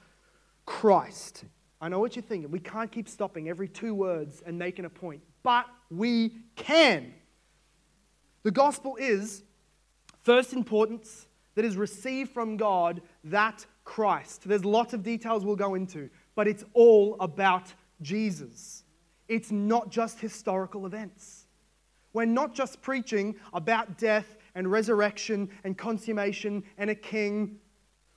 [0.65, 1.45] Christ.
[1.81, 2.51] I know what you're thinking.
[2.51, 7.13] We can't keep stopping every two words and making a point, but we can.
[8.49, 9.43] The gospel is
[10.23, 14.41] first importance that is received from God, that Christ.
[14.49, 17.71] There's lots of details we'll go into, but it's all about
[18.01, 18.85] Jesus.
[19.27, 21.45] It's not just historical events.
[22.11, 27.59] We're not just preaching about death and resurrection and consummation and a king.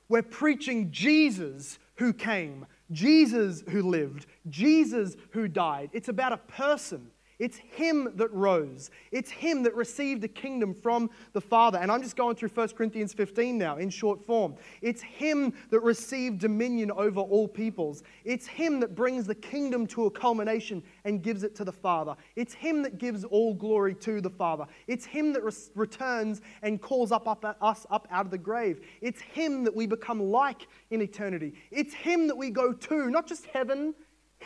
[0.09, 5.91] We're preaching Jesus who came, Jesus who lived, Jesus who died.
[5.93, 7.11] It's about a person.
[7.43, 8.93] It's him that rose.
[9.11, 11.77] It's him that received the kingdom from the Father.
[11.77, 14.55] And I'm just going through 1 Corinthians 15 now in short form.
[14.81, 18.05] It's him that received dominion over all peoples.
[18.25, 22.15] It's him that brings the kingdom to a culmination and gives it to the Father.
[22.37, 24.65] It's him that gives all glory to the Father.
[24.87, 28.87] It's him that res- returns and calls up, up us up out of the grave.
[29.01, 31.55] It's him that we become like in eternity.
[31.73, 33.97] It's him that we go to, not just heaven,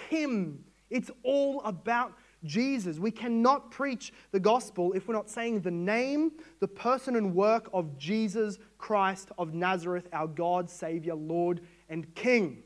[0.08, 0.64] him.
[0.88, 2.14] It's all about
[2.46, 2.98] Jesus.
[2.98, 7.68] We cannot preach the gospel if we're not saying the name, the person and work
[7.72, 12.62] of Jesus Christ of Nazareth, our God, Savior, Lord, and King.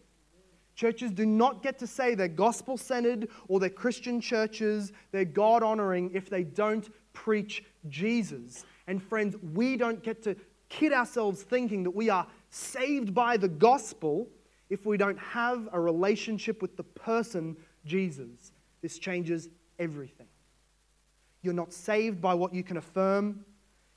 [0.74, 5.62] Churches do not get to say they're gospel centered or they're Christian churches, they're God
[5.62, 8.64] honoring if they don't preach Jesus.
[8.86, 10.36] And friends, we don't get to
[10.70, 14.28] kid ourselves thinking that we are saved by the gospel
[14.70, 18.52] if we don't have a relationship with the person Jesus.
[18.80, 19.48] This changes
[19.80, 20.28] everything.
[21.42, 23.44] You're not saved by what you can affirm.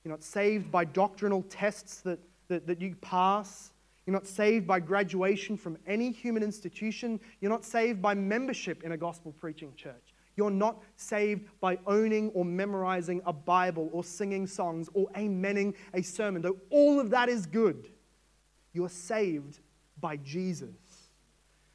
[0.04, 3.72] You're not saved by doctrinal tests that, that, that you pass.
[4.06, 7.20] You're not saved by graduation from any human institution.
[7.40, 10.14] You're not saved by membership in a gospel preaching church.
[10.36, 16.02] You're not saved by owning or memorizing a Bible or singing songs or amening a
[16.02, 17.90] sermon, though all of that is good.
[18.74, 19.60] You are saved
[20.02, 20.72] by Jesus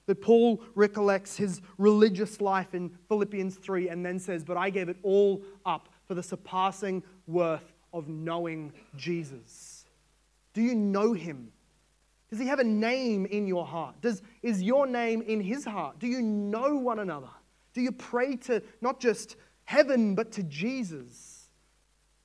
[0.08, 4.88] that Paul recollects his religious life in Philippians 3 and then says, But I gave
[4.88, 9.84] it all up for the surpassing worth of knowing Jesus.
[10.54, 11.52] Do you know him?
[12.30, 14.00] Does he have a name in your heart?
[14.00, 15.98] Does, is your name in his heart?
[15.98, 17.30] Do you know one another?
[17.74, 21.50] Do you pray to not just heaven, but to Jesus?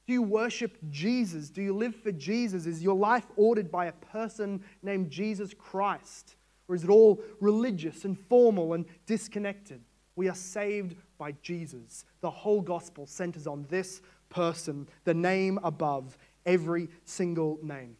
[0.08, 1.50] Do you worship Jesus?
[1.50, 2.66] Do you live for Jesus?
[2.66, 6.38] Is your life ordered by a person named Jesus Christ?
[6.74, 9.80] Or is it all religious and formal and disconnected?
[10.16, 12.04] We are saved by Jesus.
[12.22, 16.18] The whole gospel centers on this person, the name above
[16.48, 17.96] every single name.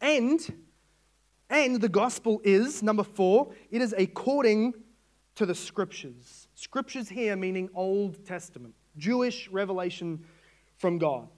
[0.00, 0.40] And,
[1.50, 4.72] And the gospel is, number four, it is according
[5.34, 6.48] to the scriptures.
[6.54, 10.24] Scriptures here meaning Old Testament, Jewish revelation
[10.78, 11.28] from God.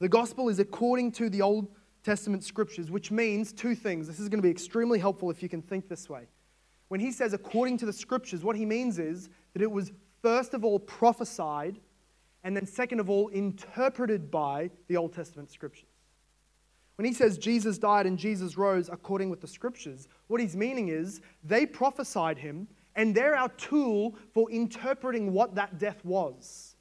[0.00, 1.68] The gospel is according to the Old
[2.04, 4.06] Testament scriptures, which means two things.
[4.06, 6.26] This is going to be extremely helpful if you can think this way.
[6.88, 9.90] When he says according to the scriptures, what he means is that it was
[10.22, 11.80] first of all prophesied
[12.44, 15.88] and then second of all interpreted by the Old Testament scriptures.
[16.96, 20.88] When he says Jesus died and Jesus rose according with the scriptures, what he's meaning
[20.88, 26.76] is they prophesied him and they're our tool for interpreting what that death was.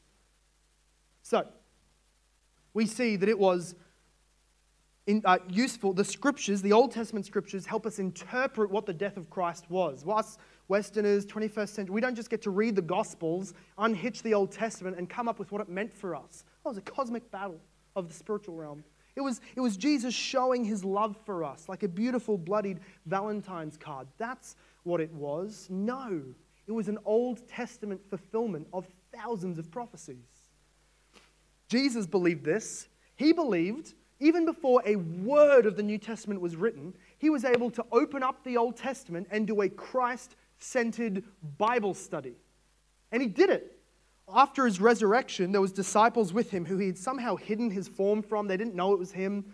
[1.24, 1.48] So,
[2.74, 3.76] we see that it was
[5.08, 5.94] in, uh, useful.
[5.94, 10.06] The scriptures, the Old Testament scriptures, help us interpret what the death of Christ was.
[10.08, 10.38] Us
[10.68, 14.98] Westerners, 21st century, we don't just get to read the Gospels, unhitch the Old Testament,
[14.98, 16.46] and come up with what it meant for us.
[16.66, 17.60] It was a cosmic battle
[17.96, 18.84] of the spiritual realm.
[19.16, 23.78] It was, it was Jesus showing his love for us, like a beautiful, bloodied Valentine's
[23.78, 24.08] card.
[24.18, 25.68] That's what it was.
[25.70, 26.24] No,
[26.66, 30.26] it was an Old Testament fulfillment of thousands of prophecies.
[31.68, 32.88] Jesus believed this.
[33.16, 37.70] He believed, even before a word of the New Testament was written, he was able
[37.72, 41.24] to open up the Old Testament and do a Christ centered
[41.58, 42.36] Bible study.
[43.12, 43.80] And he did it.
[44.34, 48.22] After his resurrection, there was disciples with him who he had somehow hidden his form
[48.22, 48.48] from.
[48.48, 49.54] They didn't know it was him.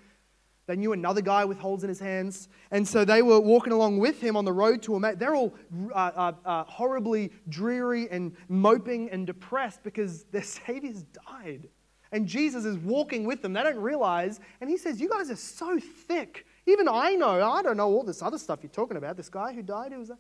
[0.68, 2.48] They knew another guy with holes in his hands.
[2.70, 5.16] And so they were walking along with him on the road to Emmaus.
[5.18, 5.56] They're all
[5.92, 11.70] uh, uh, uh, horribly dreary and moping and depressed because their Savior's died.
[12.12, 13.54] And Jesus is walking with them.
[13.54, 14.40] They don't realize.
[14.62, 16.46] And he says, You guys are so thick.
[16.66, 17.50] Even I know.
[17.52, 19.18] I don't know all this other stuff you're talking about.
[19.18, 20.12] This guy who died, who was?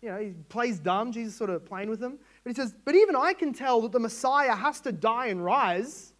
[0.00, 1.10] You know, he plays dumb.
[1.10, 2.18] Jesus sort of playing with him.
[2.44, 5.44] But he says, But even I can tell that the Messiah has to die and
[5.44, 6.12] rise.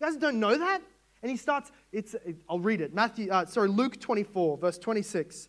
[0.00, 0.82] You guys don't know that?
[1.22, 2.16] And he starts, it's,
[2.48, 2.94] I'll read it.
[2.94, 5.48] Matthew, uh, sorry, Luke 24, verse 26.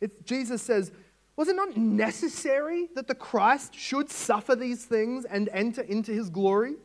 [0.00, 0.90] It, Jesus says,
[1.36, 6.30] Was it not necessary that the Christ should suffer these things and enter into his
[6.30, 6.76] glory?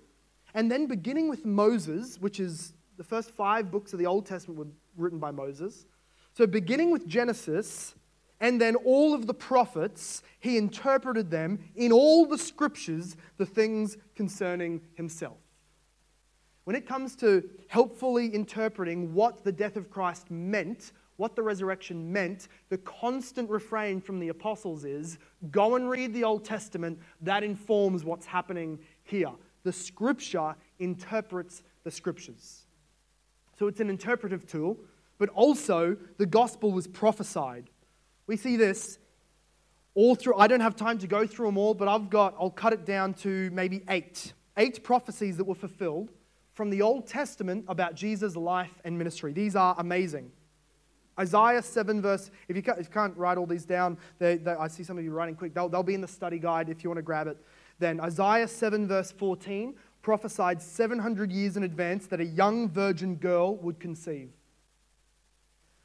[0.57, 4.57] And then beginning with Moses, which is the first five books of the Old Testament
[4.57, 5.85] were written by Moses.
[6.33, 7.93] So beginning with Genesis,
[8.39, 13.97] and then all of the prophets, he interpreted them in all the scriptures, the things
[14.15, 15.37] concerning himself.
[16.63, 22.11] When it comes to helpfully interpreting what the death of Christ meant, what the resurrection
[22.11, 25.19] meant, the constant refrain from the apostles is
[25.51, 26.97] go and read the Old Testament.
[27.21, 29.33] That informs what's happening here.
[29.67, 32.63] The scripture interprets the scriptures.
[33.59, 34.77] So it's an interpretive tool,
[35.17, 37.69] but also the gospel was prophesied.
[38.27, 38.97] We see this
[39.93, 40.37] all through.
[40.37, 42.85] I don't have time to go through them all, but I've got, I'll cut it
[42.85, 44.31] down to maybe eight.
[44.55, 46.11] Eight prophecies that were fulfilled
[46.53, 49.33] from the Old Testament about Jesus' life and ministry.
[49.33, 50.31] These are amazing.
[51.19, 54.51] Isaiah 7, verse, if you can't, if you can't write all these down, they, they,
[54.51, 56.85] I see some of you writing quick, they'll, they'll be in the study guide if
[56.85, 57.37] you want to grab it.
[57.79, 63.55] Then Isaiah 7, verse 14, prophesied 700 years in advance that a young virgin girl
[63.57, 64.29] would conceive.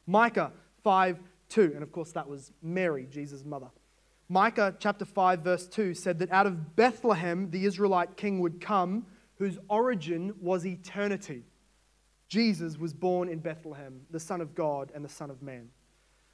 [0.07, 1.19] Micah 5,
[1.49, 3.69] 2, and of course that was Mary, Jesus' mother.
[4.29, 9.07] Micah chapter 5, verse 2 said that out of Bethlehem the Israelite king would come
[9.37, 11.45] whose origin was eternity.
[12.29, 15.69] Jesus was born in Bethlehem, the Son of God and the Son of Man.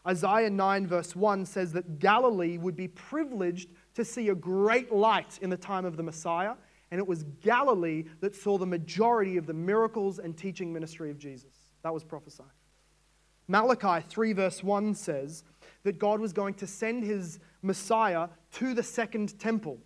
[0.06, 5.38] Isaiah 9, verse 1 says that Galilee would be privileged to see a great light
[5.42, 6.54] in the time of the Messiah,
[6.90, 11.18] and it was Galilee that saw the majority of the miracles and teaching ministry of
[11.18, 11.52] Jesus.
[11.82, 12.46] That was prophesied.
[13.48, 15.42] Malachi 3, verse 1 says
[15.82, 19.78] that God was going to send his Messiah to the second temple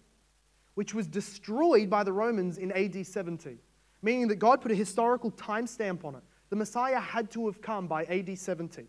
[0.74, 3.58] which was destroyed by the Romans in AD 70,
[4.00, 6.22] meaning that God put a historical timestamp on it.
[6.50, 8.86] The Messiah had to have come by AD 70.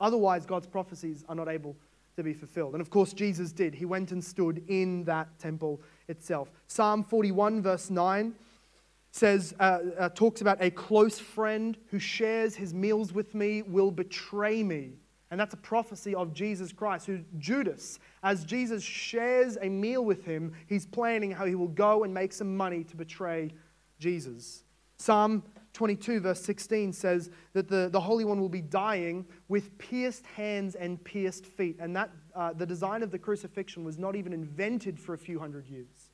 [0.00, 1.76] Otherwise, God's prophecies are not able
[2.16, 2.74] to be fulfilled.
[2.74, 3.74] And of course, Jesus did.
[3.74, 6.50] He went and stood in that temple itself.
[6.66, 8.34] Psalm 41, verse 9
[9.10, 13.90] says, uh, uh, talks about a close friend who shares his meals with me will
[13.90, 14.92] betray me.
[15.30, 20.24] And that's a prophecy of Jesus Christ, who Judas, as Jesus shares a meal with
[20.24, 23.50] him, he's planning how he will go and make some money to betray
[23.98, 24.64] Jesus.
[24.96, 25.42] Psalm
[25.74, 30.76] 22, verse 16 says that the, the Holy One will be dying with pierced hands
[30.76, 31.76] and pierced feet.
[31.80, 35.38] And that uh, the design of the crucifixion was not even invented for a few
[35.40, 36.10] hundred years.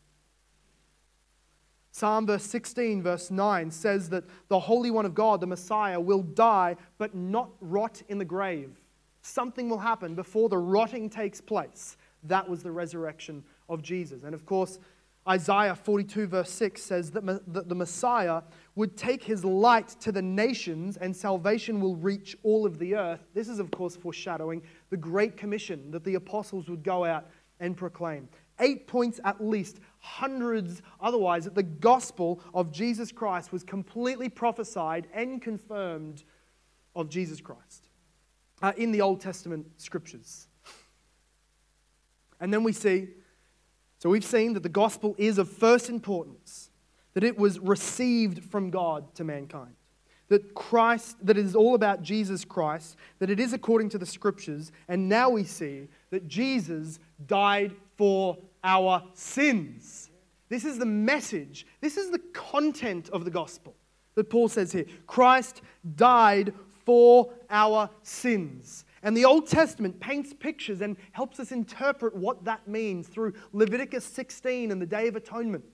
[1.92, 6.22] Psalm verse 16, verse 9 says that the Holy One of God, the Messiah, will
[6.22, 8.80] die but not rot in the grave.
[9.20, 11.98] Something will happen before the rotting takes place.
[12.22, 14.22] That was the resurrection of Jesus.
[14.22, 14.78] And of course,
[15.28, 18.42] Isaiah 42, verse 6 says that, that the Messiah
[18.74, 23.20] would take his light to the nations and salvation will reach all of the earth.
[23.34, 27.28] This is, of course, foreshadowing the Great Commission that the apostles would go out
[27.60, 28.28] and proclaim.
[28.58, 35.06] Eight points at least, hundreds otherwise, that the gospel of Jesus Christ was completely prophesied
[35.12, 36.24] and confirmed
[36.94, 37.88] of Jesus Christ
[38.62, 40.46] uh, in the Old Testament scriptures.
[42.40, 43.08] And then we see,
[44.00, 46.70] so we've seen that the gospel is of first importance,
[47.12, 49.74] that it was received from God to mankind,
[50.28, 54.06] that Christ, that it is all about Jesus Christ, that it is according to the
[54.06, 60.10] scriptures, and now we see that Jesus died for our sins.
[60.48, 63.76] This is the message, this is the content of the gospel
[64.14, 64.86] that Paul says here.
[65.06, 65.60] Christ
[65.94, 66.54] died
[66.86, 68.86] for our sins.
[69.02, 74.04] And the Old Testament paints pictures and helps us interpret what that means through Leviticus
[74.04, 75.64] 16 and the Day of Atonement,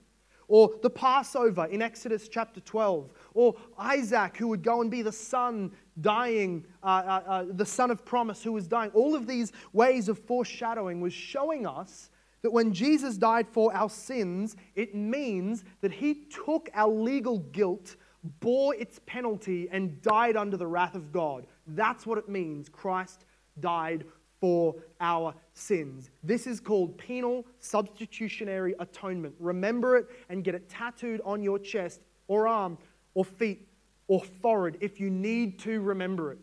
[0.47, 5.11] or the Passover in Exodus chapter 12, or Isaac who would go and be the
[5.11, 8.91] son dying, uh, uh, uh, the son of promise who was dying.
[8.93, 12.09] All of these ways of foreshadowing was showing us
[12.43, 17.97] that when Jesus died for our sins, it means that he took our legal guilt,
[18.39, 21.45] bore its penalty, and died under the wrath of God.
[21.67, 22.69] That's what it means.
[22.69, 23.25] Christ
[23.59, 24.05] died
[24.39, 26.09] for our sins.
[26.23, 29.35] This is called penal substitutionary atonement.
[29.39, 32.77] Remember it and get it tattooed on your chest or arm
[33.13, 33.67] or feet
[34.07, 36.39] or forehead if you need to remember it.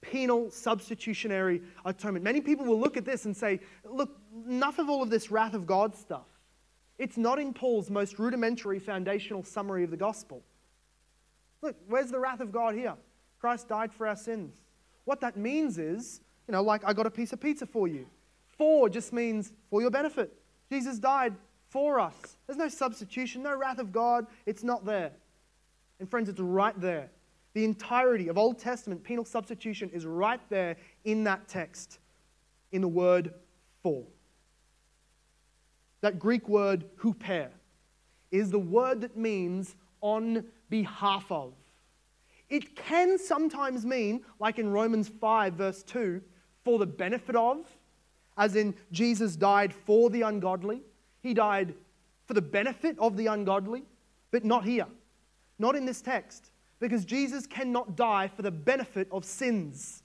[0.00, 2.24] Penal substitutionary atonement.
[2.24, 5.54] Many people will look at this and say, look, enough of all of this wrath
[5.54, 6.26] of God stuff.
[6.98, 10.42] It's not in Paul's most rudimentary foundational summary of the gospel.
[11.62, 12.94] Look, where's the wrath of God here?
[13.40, 14.56] Christ died for our sins.
[15.04, 18.06] What that means is, you know, like I got a piece of pizza for you.
[18.56, 20.32] For just means for your benefit.
[20.70, 21.34] Jesus died
[21.68, 22.36] for us.
[22.46, 24.26] There's no substitution, no wrath of God.
[24.46, 25.12] It's not there.
[26.00, 27.10] And friends, it's right there.
[27.54, 31.98] The entirety of Old Testament penal substitution is right there in that text,
[32.72, 33.32] in the word
[33.82, 34.04] for.
[36.00, 37.48] That Greek word huper
[38.30, 41.52] is the word that means on behalf of.
[42.48, 46.22] It can sometimes mean, like in Romans 5, verse 2,
[46.64, 47.66] for the benefit of,
[48.36, 50.82] as in Jesus died for the ungodly.
[51.20, 51.74] He died
[52.26, 53.84] for the benefit of the ungodly,
[54.30, 54.86] but not here,
[55.58, 60.02] not in this text, because Jesus cannot die for the benefit of sins.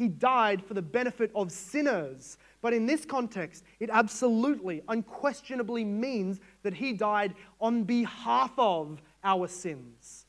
[0.00, 2.38] He died for the benefit of sinners.
[2.62, 9.46] But in this context, it absolutely, unquestionably means that he died on behalf of our
[9.46, 10.19] sins.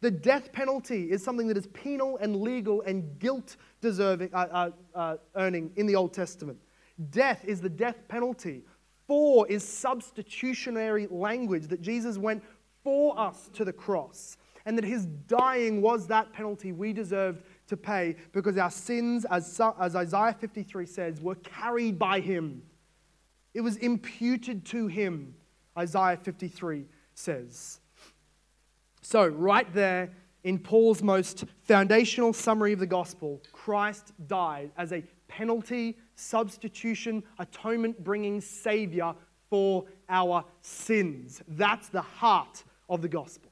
[0.00, 4.70] The death penalty is something that is penal and legal and guilt deserving, uh, uh,
[4.94, 6.58] uh, earning in the Old Testament.
[7.10, 8.64] Death is the death penalty.
[9.06, 12.44] For is substitutionary language that Jesus went
[12.84, 17.76] for us to the cross and that his dying was that penalty we deserved to
[17.76, 22.62] pay because our sins, as, as Isaiah 53 says, were carried by him.
[23.52, 25.34] It was imputed to him,
[25.76, 26.84] Isaiah 53
[27.14, 27.79] says.
[29.10, 30.08] So, right there
[30.44, 38.04] in Paul's most foundational summary of the gospel, Christ died as a penalty, substitution, atonement
[38.04, 39.12] bringing Savior
[39.48, 41.42] for our sins.
[41.48, 43.50] That's the heart of the gospel.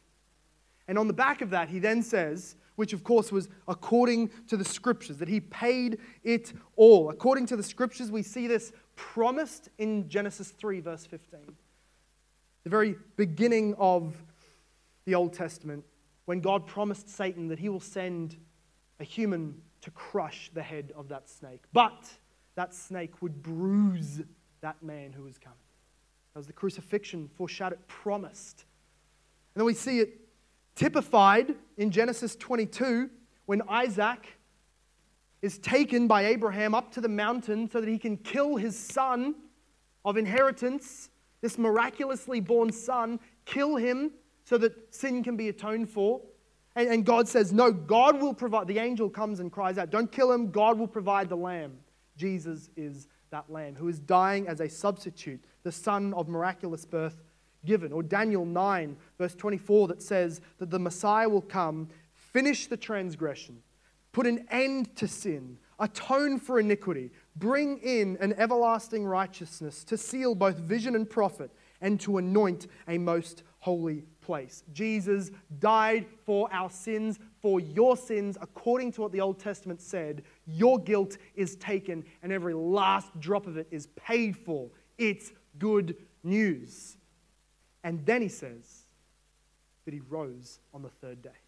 [0.87, 4.57] And on the back of that, he then says, which of course was according to
[4.57, 7.11] the scriptures, that he paid it all.
[7.11, 11.41] According to the scriptures, we see this promised in Genesis 3, verse 15.
[12.63, 14.15] The very beginning of
[15.09, 15.87] the Old Testament,
[16.27, 18.37] when God promised Satan that he will send
[19.01, 21.63] a human to crush the head of that snake.
[21.73, 22.11] But
[22.57, 24.21] that snake would bruise
[24.61, 25.57] that man who was coming.
[26.35, 28.67] That was the crucifixion foreshadowed, promised.
[29.55, 30.21] And then we see it
[30.75, 33.09] typified in Genesis 22
[33.47, 34.39] when Isaac
[35.41, 39.37] is taken by Abraham up to the mountain so that he can kill his son
[40.05, 41.09] of inheritance,
[41.41, 44.11] this miraculously born son, kill him
[44.49, 46.23] so that sin can be atoned for.
[46.75, 48.67] And, and God says, No, God will provide.
[48.67, 51.77] The angel comes and cries out, Don't kill him, God will provide the lamb.
[52.17, 57.21] Jesus is that lamb who is dying as a substitute, the son of miraculous birth
[57.67, 57.93] given.
[57.93, 63.59] Or Daniel 9, verse 24, that says that the Messiah will come, finish the transgression,
[64.13, 70.35] put an end to sin, atone for iniquity, bring in an everlasting righteousness to seal
[70.35, 71.51] both vision and prophet,
[71.83, 74.63] and to anoint a most holy place.
[74.75, 80.23] Jesus died for our sins, for your sins, according to what the Old Testament said.
[80.47, 84.69] Your guilt is taken, and every last drop of it is paid for.
[84.99, 86.99] It's good news.
[87.83, 88.83] And then he says
[89.87, 91.41] that he rose on the third day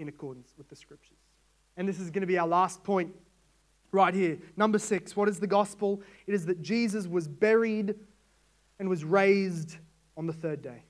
[0.00, 1.18] in accordance with the scriptures.
[1.76, 3.14] And this is going to be our last point
[3.92, 4.38] right here.
[4.56, 6.02] Number six what is the gospel?
[6.26, 7.94] It is that Jesus was buried
[8.80, 9.76] and was raised
[10.16, 10.82] on the third day.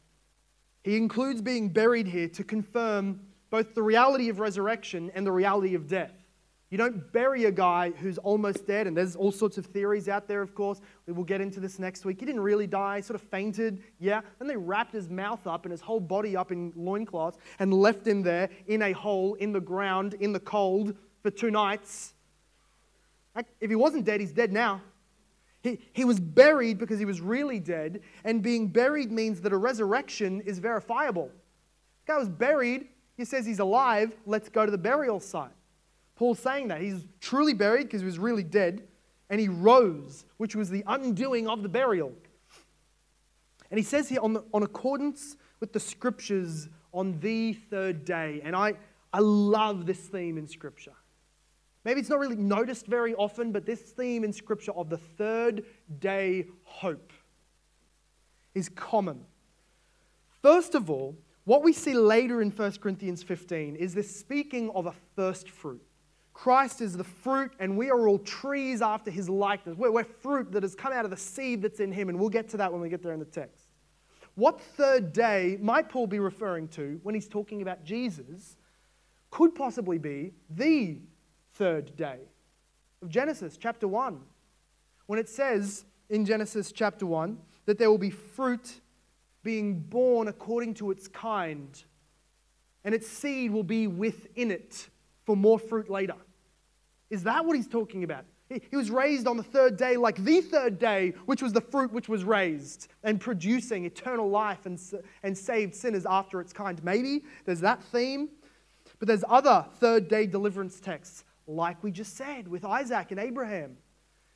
[0.88, 3.20] He includes being buried here to confirm
[3.50, 6.14] both the reality of resurrection and the reality of death.
[6.70, 10.26] You don't bury a guy who's almost dead, and there's all sorts of theories out
[10.26, 10.80] there, of course.
[11.06, 12.20] We will get into this next week.
[12.20, 14.22] He didn't really die, sort of fainted, yeah.
[14.38, 18.06] Then they wrapped his mouth up and his whole body up in loincloths and left
[18.06, 22.14] him there in a hole in the ground in the cold for two nights.
[23.60, 24.80] If he wasn't dead, he's dead now.
[25.62, 29.56] He, he was buried because he was really dead, and being buried means that a
[29.56, 31.30] resurrection is verifiable.
[32.06, 35.50] The guy was buried, he says he's alive, let's go to the burial site.
[36.14, 36.80] Paul's saying that.
[36.80, 38.86] He's truly buried because he was really dead,
[39.30, 42.12] and he rose, which was the undoing of the burial.
[43.70, 48.40] And he says here, on, the, on accordance with the scriptures on the third day.
[48.42, 48.74] And I,
[49.12, 50.94] I love this theme in scripture.
[51.84, 55.64] Maybe it's not really noticed very often, but this theme in scripture of the third
[56.00, 57.12] day hope
[58.54, 59.24] is common.
[60.42, 64.86] First of all, what we see later in 1 Corinthians 15 is this speaking of
[64.86, 65.82] a first fruit.
[66.34, 69.76] Christ is the fruit, and we are all trees after his likeness.
[69.76, 72.28] We're, we're, fruit that has come out of the seed that's in him, and we'll
[72.28, 73.72] get to that when we get there in the text.
[74.36, 78.56] What third day might Paul be referring to when he's talking about Jesus
[79.30, 81.00] could possibly be the
[81.58, 82.20] third day
[83.02, 84.20] of Genesis chapter 1,
[85.06, 87.36] when it says in Genesis chapter 1
[87.66, 88.80] that there will be fruit
[89.42, 91.82] being born according to its kind,
[92.84, 94.88] and its seed will be within it
[95.24, 96.14] for more fruit later.
[97.10, 98.24] Is that what he's talking about?
[98.48, 101.92] He was raised on the third day, like the third day, which was the fruit
[101.92, 104.80] which was raised and producing eternal life and,
[105.22, 106.82] and saved sinners after its kind.
[106.82, 108.30] Maybe there's that theme,
[108.98, 113.76] but there's other third day deliverance texts, like we just said with Isaac and Abraham.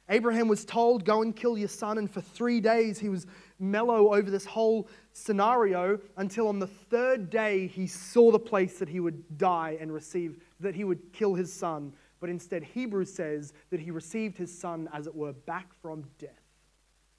[0.09, 3.27] Abraham was told, Go and kill your son, and for three days he was
[3.61, 8.89] mellow over this whole scenario until on the third day he saw the place that
[8.89, 11.93] he would die and receive, that he would kill his son.
[12.19, 16.31] But instead, Hebrews says that he received his son, as it were, back from death.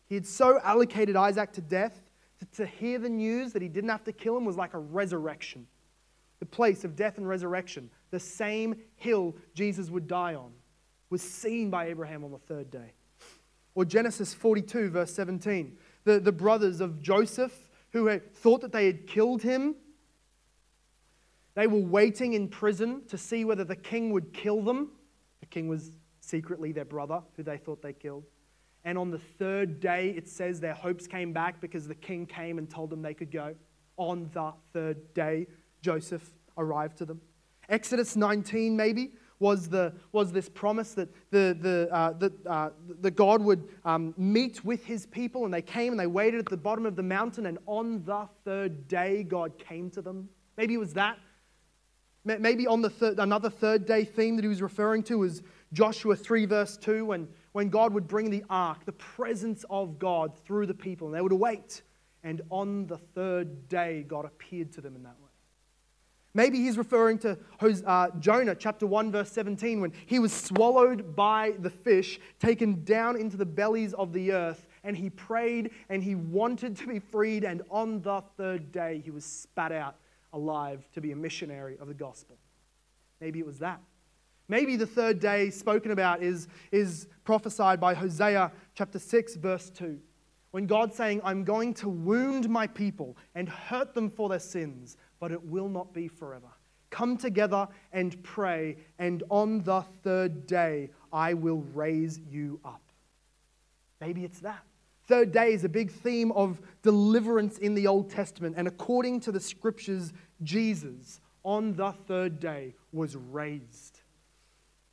[0.06, 2.02] He had so allocated Isaac to death
[2.40, 4.80] to, to hear the news that he didn't have to kill him was like a
[4.80, 5.68] resurrection.
[6.40, 10.52] The place of death and resurrection, the same hill Jesus would die on,
[11.10, 12.94] was seen by Abraham on the third day.
[13.74, 18.86] Or Genesis 42, verse 17 the, the brothers of Joseph who had thought that they
[18.86, 19.76] had killed him.
[21.56, 24.92] They were waiting in prison to see whether the king would kill them.
[25.40, 28.26] The king was secretly their brother who they thought they killed.
[28.84, 32.60] And on the third day, it says their hopes came back because the king came
[32.60, 33.56] and told them they could go.
[33.98, 35.48] On the third day,
[35.82, 37.22] Joseph arrived to them.
[37.74, 42.70] Exodus 19, maybe, was, the, was this promise that, the, the, uh, that, uh,
[43.02, 46.46] that God would um, meet with his people, and they came and they waited at
[46.46, 50.30] the bottom of the mountain, and on the third day, God came to them.
[50.56, 51.18] Maybe it was that.
[52.26, 55.42] Maybe on the third, another third day theme that he was referring to was
[55.74, 60.38] Joshua 3, verse 2, when, when God would bring the ark, the presence of God
[60.46, 61.82] through the people, and they would await.
[62.24, 65.16] And on the third day, God appeared to them in that.
[66.36, 67.38] Maybe he's referring to
[67.86, 73.20] uh, Jonah chapter 1, verse 17, when he was swallowed by the fish, taken down
[73.20, 77.44] into the bellies of the earth, and he prayed and he wanted to be freed,
[77.44, 79.96] and on the third day he was spat out
[80.34, 82.36] alive to be a missionary of the gospel.
[83.22, 83.80] Maybe it was that.
[84.50, 90.00] Maybe the third day spoken about is, is prophesied by Hosea chapter 6, verse 2.
[90.52, 94.98] When God's saying, I'm going to wound my people and hurt them for their sins,
[95.24, 96.50] but it will not be forever.
[96.90, 102.82] Come together and pray, and on the third day I will raise you up.
[104.02, 104.66] Maybe it's that.
[105.08, 109.32] Third day is a big theme of deliverance in the Old Testament, and according to
[109.32, 110.12] the scriptures,
[110.42, 114.02] Jesus on the third day was raised.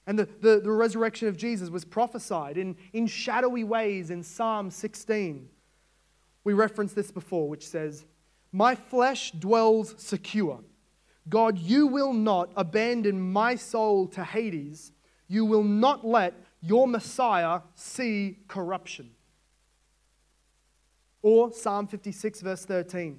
[0.06, 4.70] And the, the, the resurrection of Jesus was prophesied in, in shadowy ways in Psalm
[4.70, 5.48] 16.
[6.44, 8.06] We referenced this before, which says,
[8.52, 10.60] my flesh dwells secure.
[11.28, 14.92] God, you will not abandon my soul to Hades.
[15.28, 19.10] You will not let your Messiah see corruption.
[21.22, 23.18] Or Psalm 56, verse 13.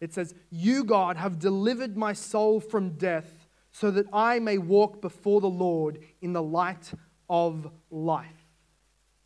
[0.00, 5.00] It says, You, God, have delivered my soul from death so that I may walk
[5.00, 6.92] before the Lord in the light
[7.28, 8.46] of life.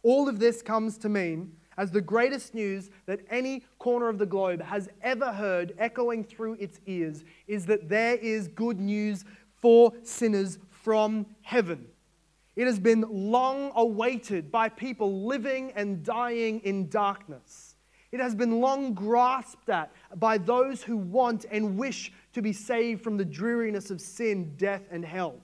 [0.03, 4.27] All of this comes to mean as the greatest news that any corner of the
[4.27, 9.25] globe has ever heard echoing through its ears is that there is good news
[9.61, 11.87] for sinners from heaven.
[12.57, 17.77] It has been long awaited by people living and dying in darkness.
[18.13, 23.03] It has been long grasped at by those who want and wish to be saved
[23.03, 25.37] from the dreariness of sin, death, and hell.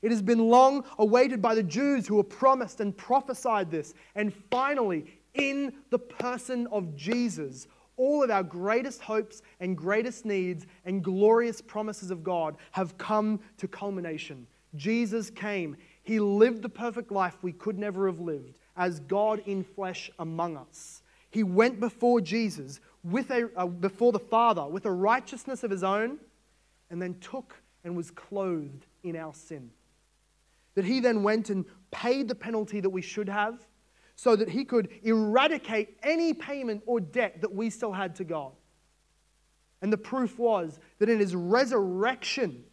[0.00, 3.94] It has been long awaited by the Jews who were promised and prophesied this.
[4.14, 7.66] And finally, in the person of Jesus,
[7.96, 13.40] all of our greatest hopes and greatest needs and glorious promises of God have come
[13.58, 14.46] to culmination.
[14.76, 15.76] Jesus came.
[16.02, 20.56] He lived the perfect life we could never have lived as God in flesh among
[20.56, 21.02] us.
[21.30, 25.82] He went before Jesus, with a, uh, before the Father, with a righteousness of his
[25.82, 26.18] own,
[26.90, 27.54] and then took
[27.84, 29.70] and was clothed in our sin.
[30.74, 33.66] That he then went and paid the penalty that we should have
[34.18, 38.50] so that he could eradicate any payment or debt that we still had to God.
[39.80, 42.64] And the proof was that in his resurrection,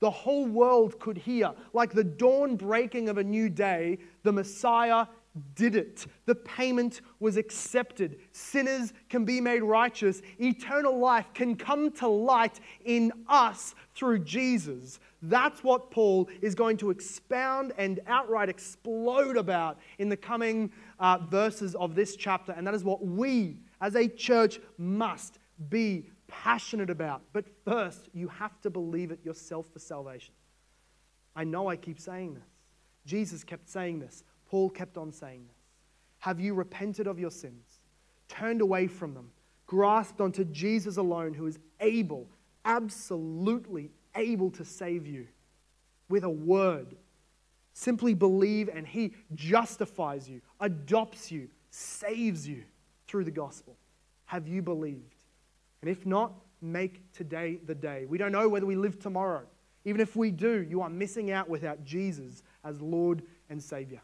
[0.00, 5.06] the whole world could hear, like the dawn breaking of a new day, the Messiah
[5.54, 6.04] did it.
[6.26, 8.18] The payment was accepted.
[8.32, 10.20] Sinners can be made righteous.
[10.38, 15.00] Eternal life can come to light in us through Jesus.
[15.22, 21.18] That's what Paul is going to expound and outright explode about in the coming uh,
[21.30, 22.52] verses of this chapter.
[22.52, 27.22] And that is what we as a church must be passionate about.
[27.32, 30.34] But first, you have to believe it yourself for salvation.
[31.36, 32.48] I know I keep saying this.
[33.06, 34.24] Jesus kept saying this.
[34.50, 35.56] Paul kept on saying this.
[36.18, 37.80] Have you repented of your sins,
[38.28, 39.30] turned away from them,
[39.66, 42.28] grasped onto Jesus alone, who is able,
[42.64, 45.26] absolutely able to save you
[46.08, 46.96] with a word?
[47.74, 52.64] Simply believe, and He justifies you, adopts you, saves you
[53.06, 53.76] through the gospel.
[54.26, 55.14] Have you believed?
[55.80, 58.06] And if not, make today the day.
[58.06, 59.42] We don't know whether we live tomorrow.
[59.84, 64.00] Even if we do, you are missing out without Jesus as Lord and Savior.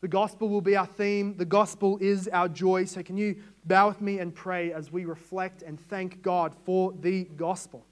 [0.00, 1.36] The gospel will be our theme.
[1.36, 2.84] The gospel is our joy.
[2.84, 6.92] So, can you bow with me and pray as we reflect and thank God for
[7.00, 7.84] the gospel?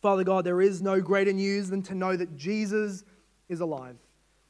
[0.00, 3.04] Father God, there is no greater news than to know that Jesus
[3.48, 3.96] is alive.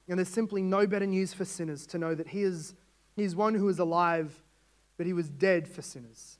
[0.08, 2.74] And there's simply no better news for sinners to know that He is,
[3.16, 4.42] he is one who is alive,
[4.96, 6.38] but He was dead for sinners.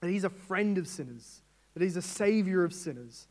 [0.00, 1.42] That He's a friend of sinners,
[1.74, 3.28] that He's a Savior of sinners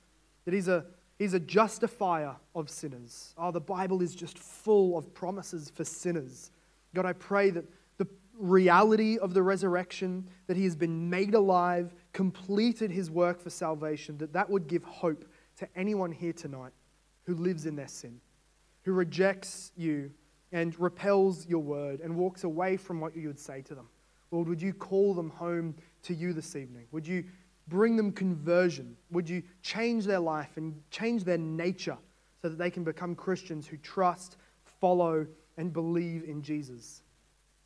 [0.48, 0.86] that he's a,
[1.20, 3.34] he's a justifier of sinners.
[3.38, 6.52] Oh, the Bible is just full of promises for sinners.
[6.96, 7.66] God, I pray that
[7.98, 8.08] the
[8.40, 14.18] reality of the resurrection, that he has been made alive, completed his work for salvation,
[14.18, 15.24] that that would give hope
[15.56, 16.72] to anyone here tonight
[17.28, 18.20] who lives in their sin,
[18.82, 20.10] who rejects you
[20.52, 23.88] and repels your word and walks away from what you would say to them.
[24.32, 26.88] Lord, would you call them home to you this evening?
[26.92, 27.24] Would you
[27.68, 28.98] bring them conversion?
[29.12, 32.00] Would you change their life and change their nature
[32.42, 34.38] so that they can become Christians who trust,
[34.82, 37.04] follow, and believe in Jesus?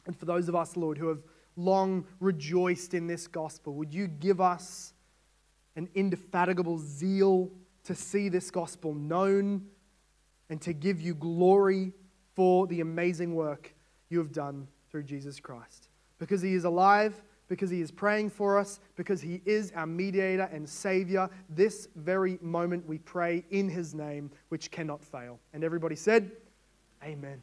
[0.08, 1.24] And for those of us, Lord, who have
[1.56, 4.94] long rejoiced in this gospel, would you give us
[5.76, 7.50] an indefatigable zeal
[7.84, 9.66] to see this gospel known
[10.50, 11.94] and to give you glory
[12.36, 13.74] for the amazing work
[14.10, 15.90] you have done through Jesus Christ?
[16.20, 17.22] Because he is alive
[17.52, 21.30] because He is praying for us, because He is our mediator and Savior.
[21.50, 25.38] This very moment we pray in His name, which cannot fail.
[25.52, 26.32] And everybody said,
[27.04, 27.42] Amen.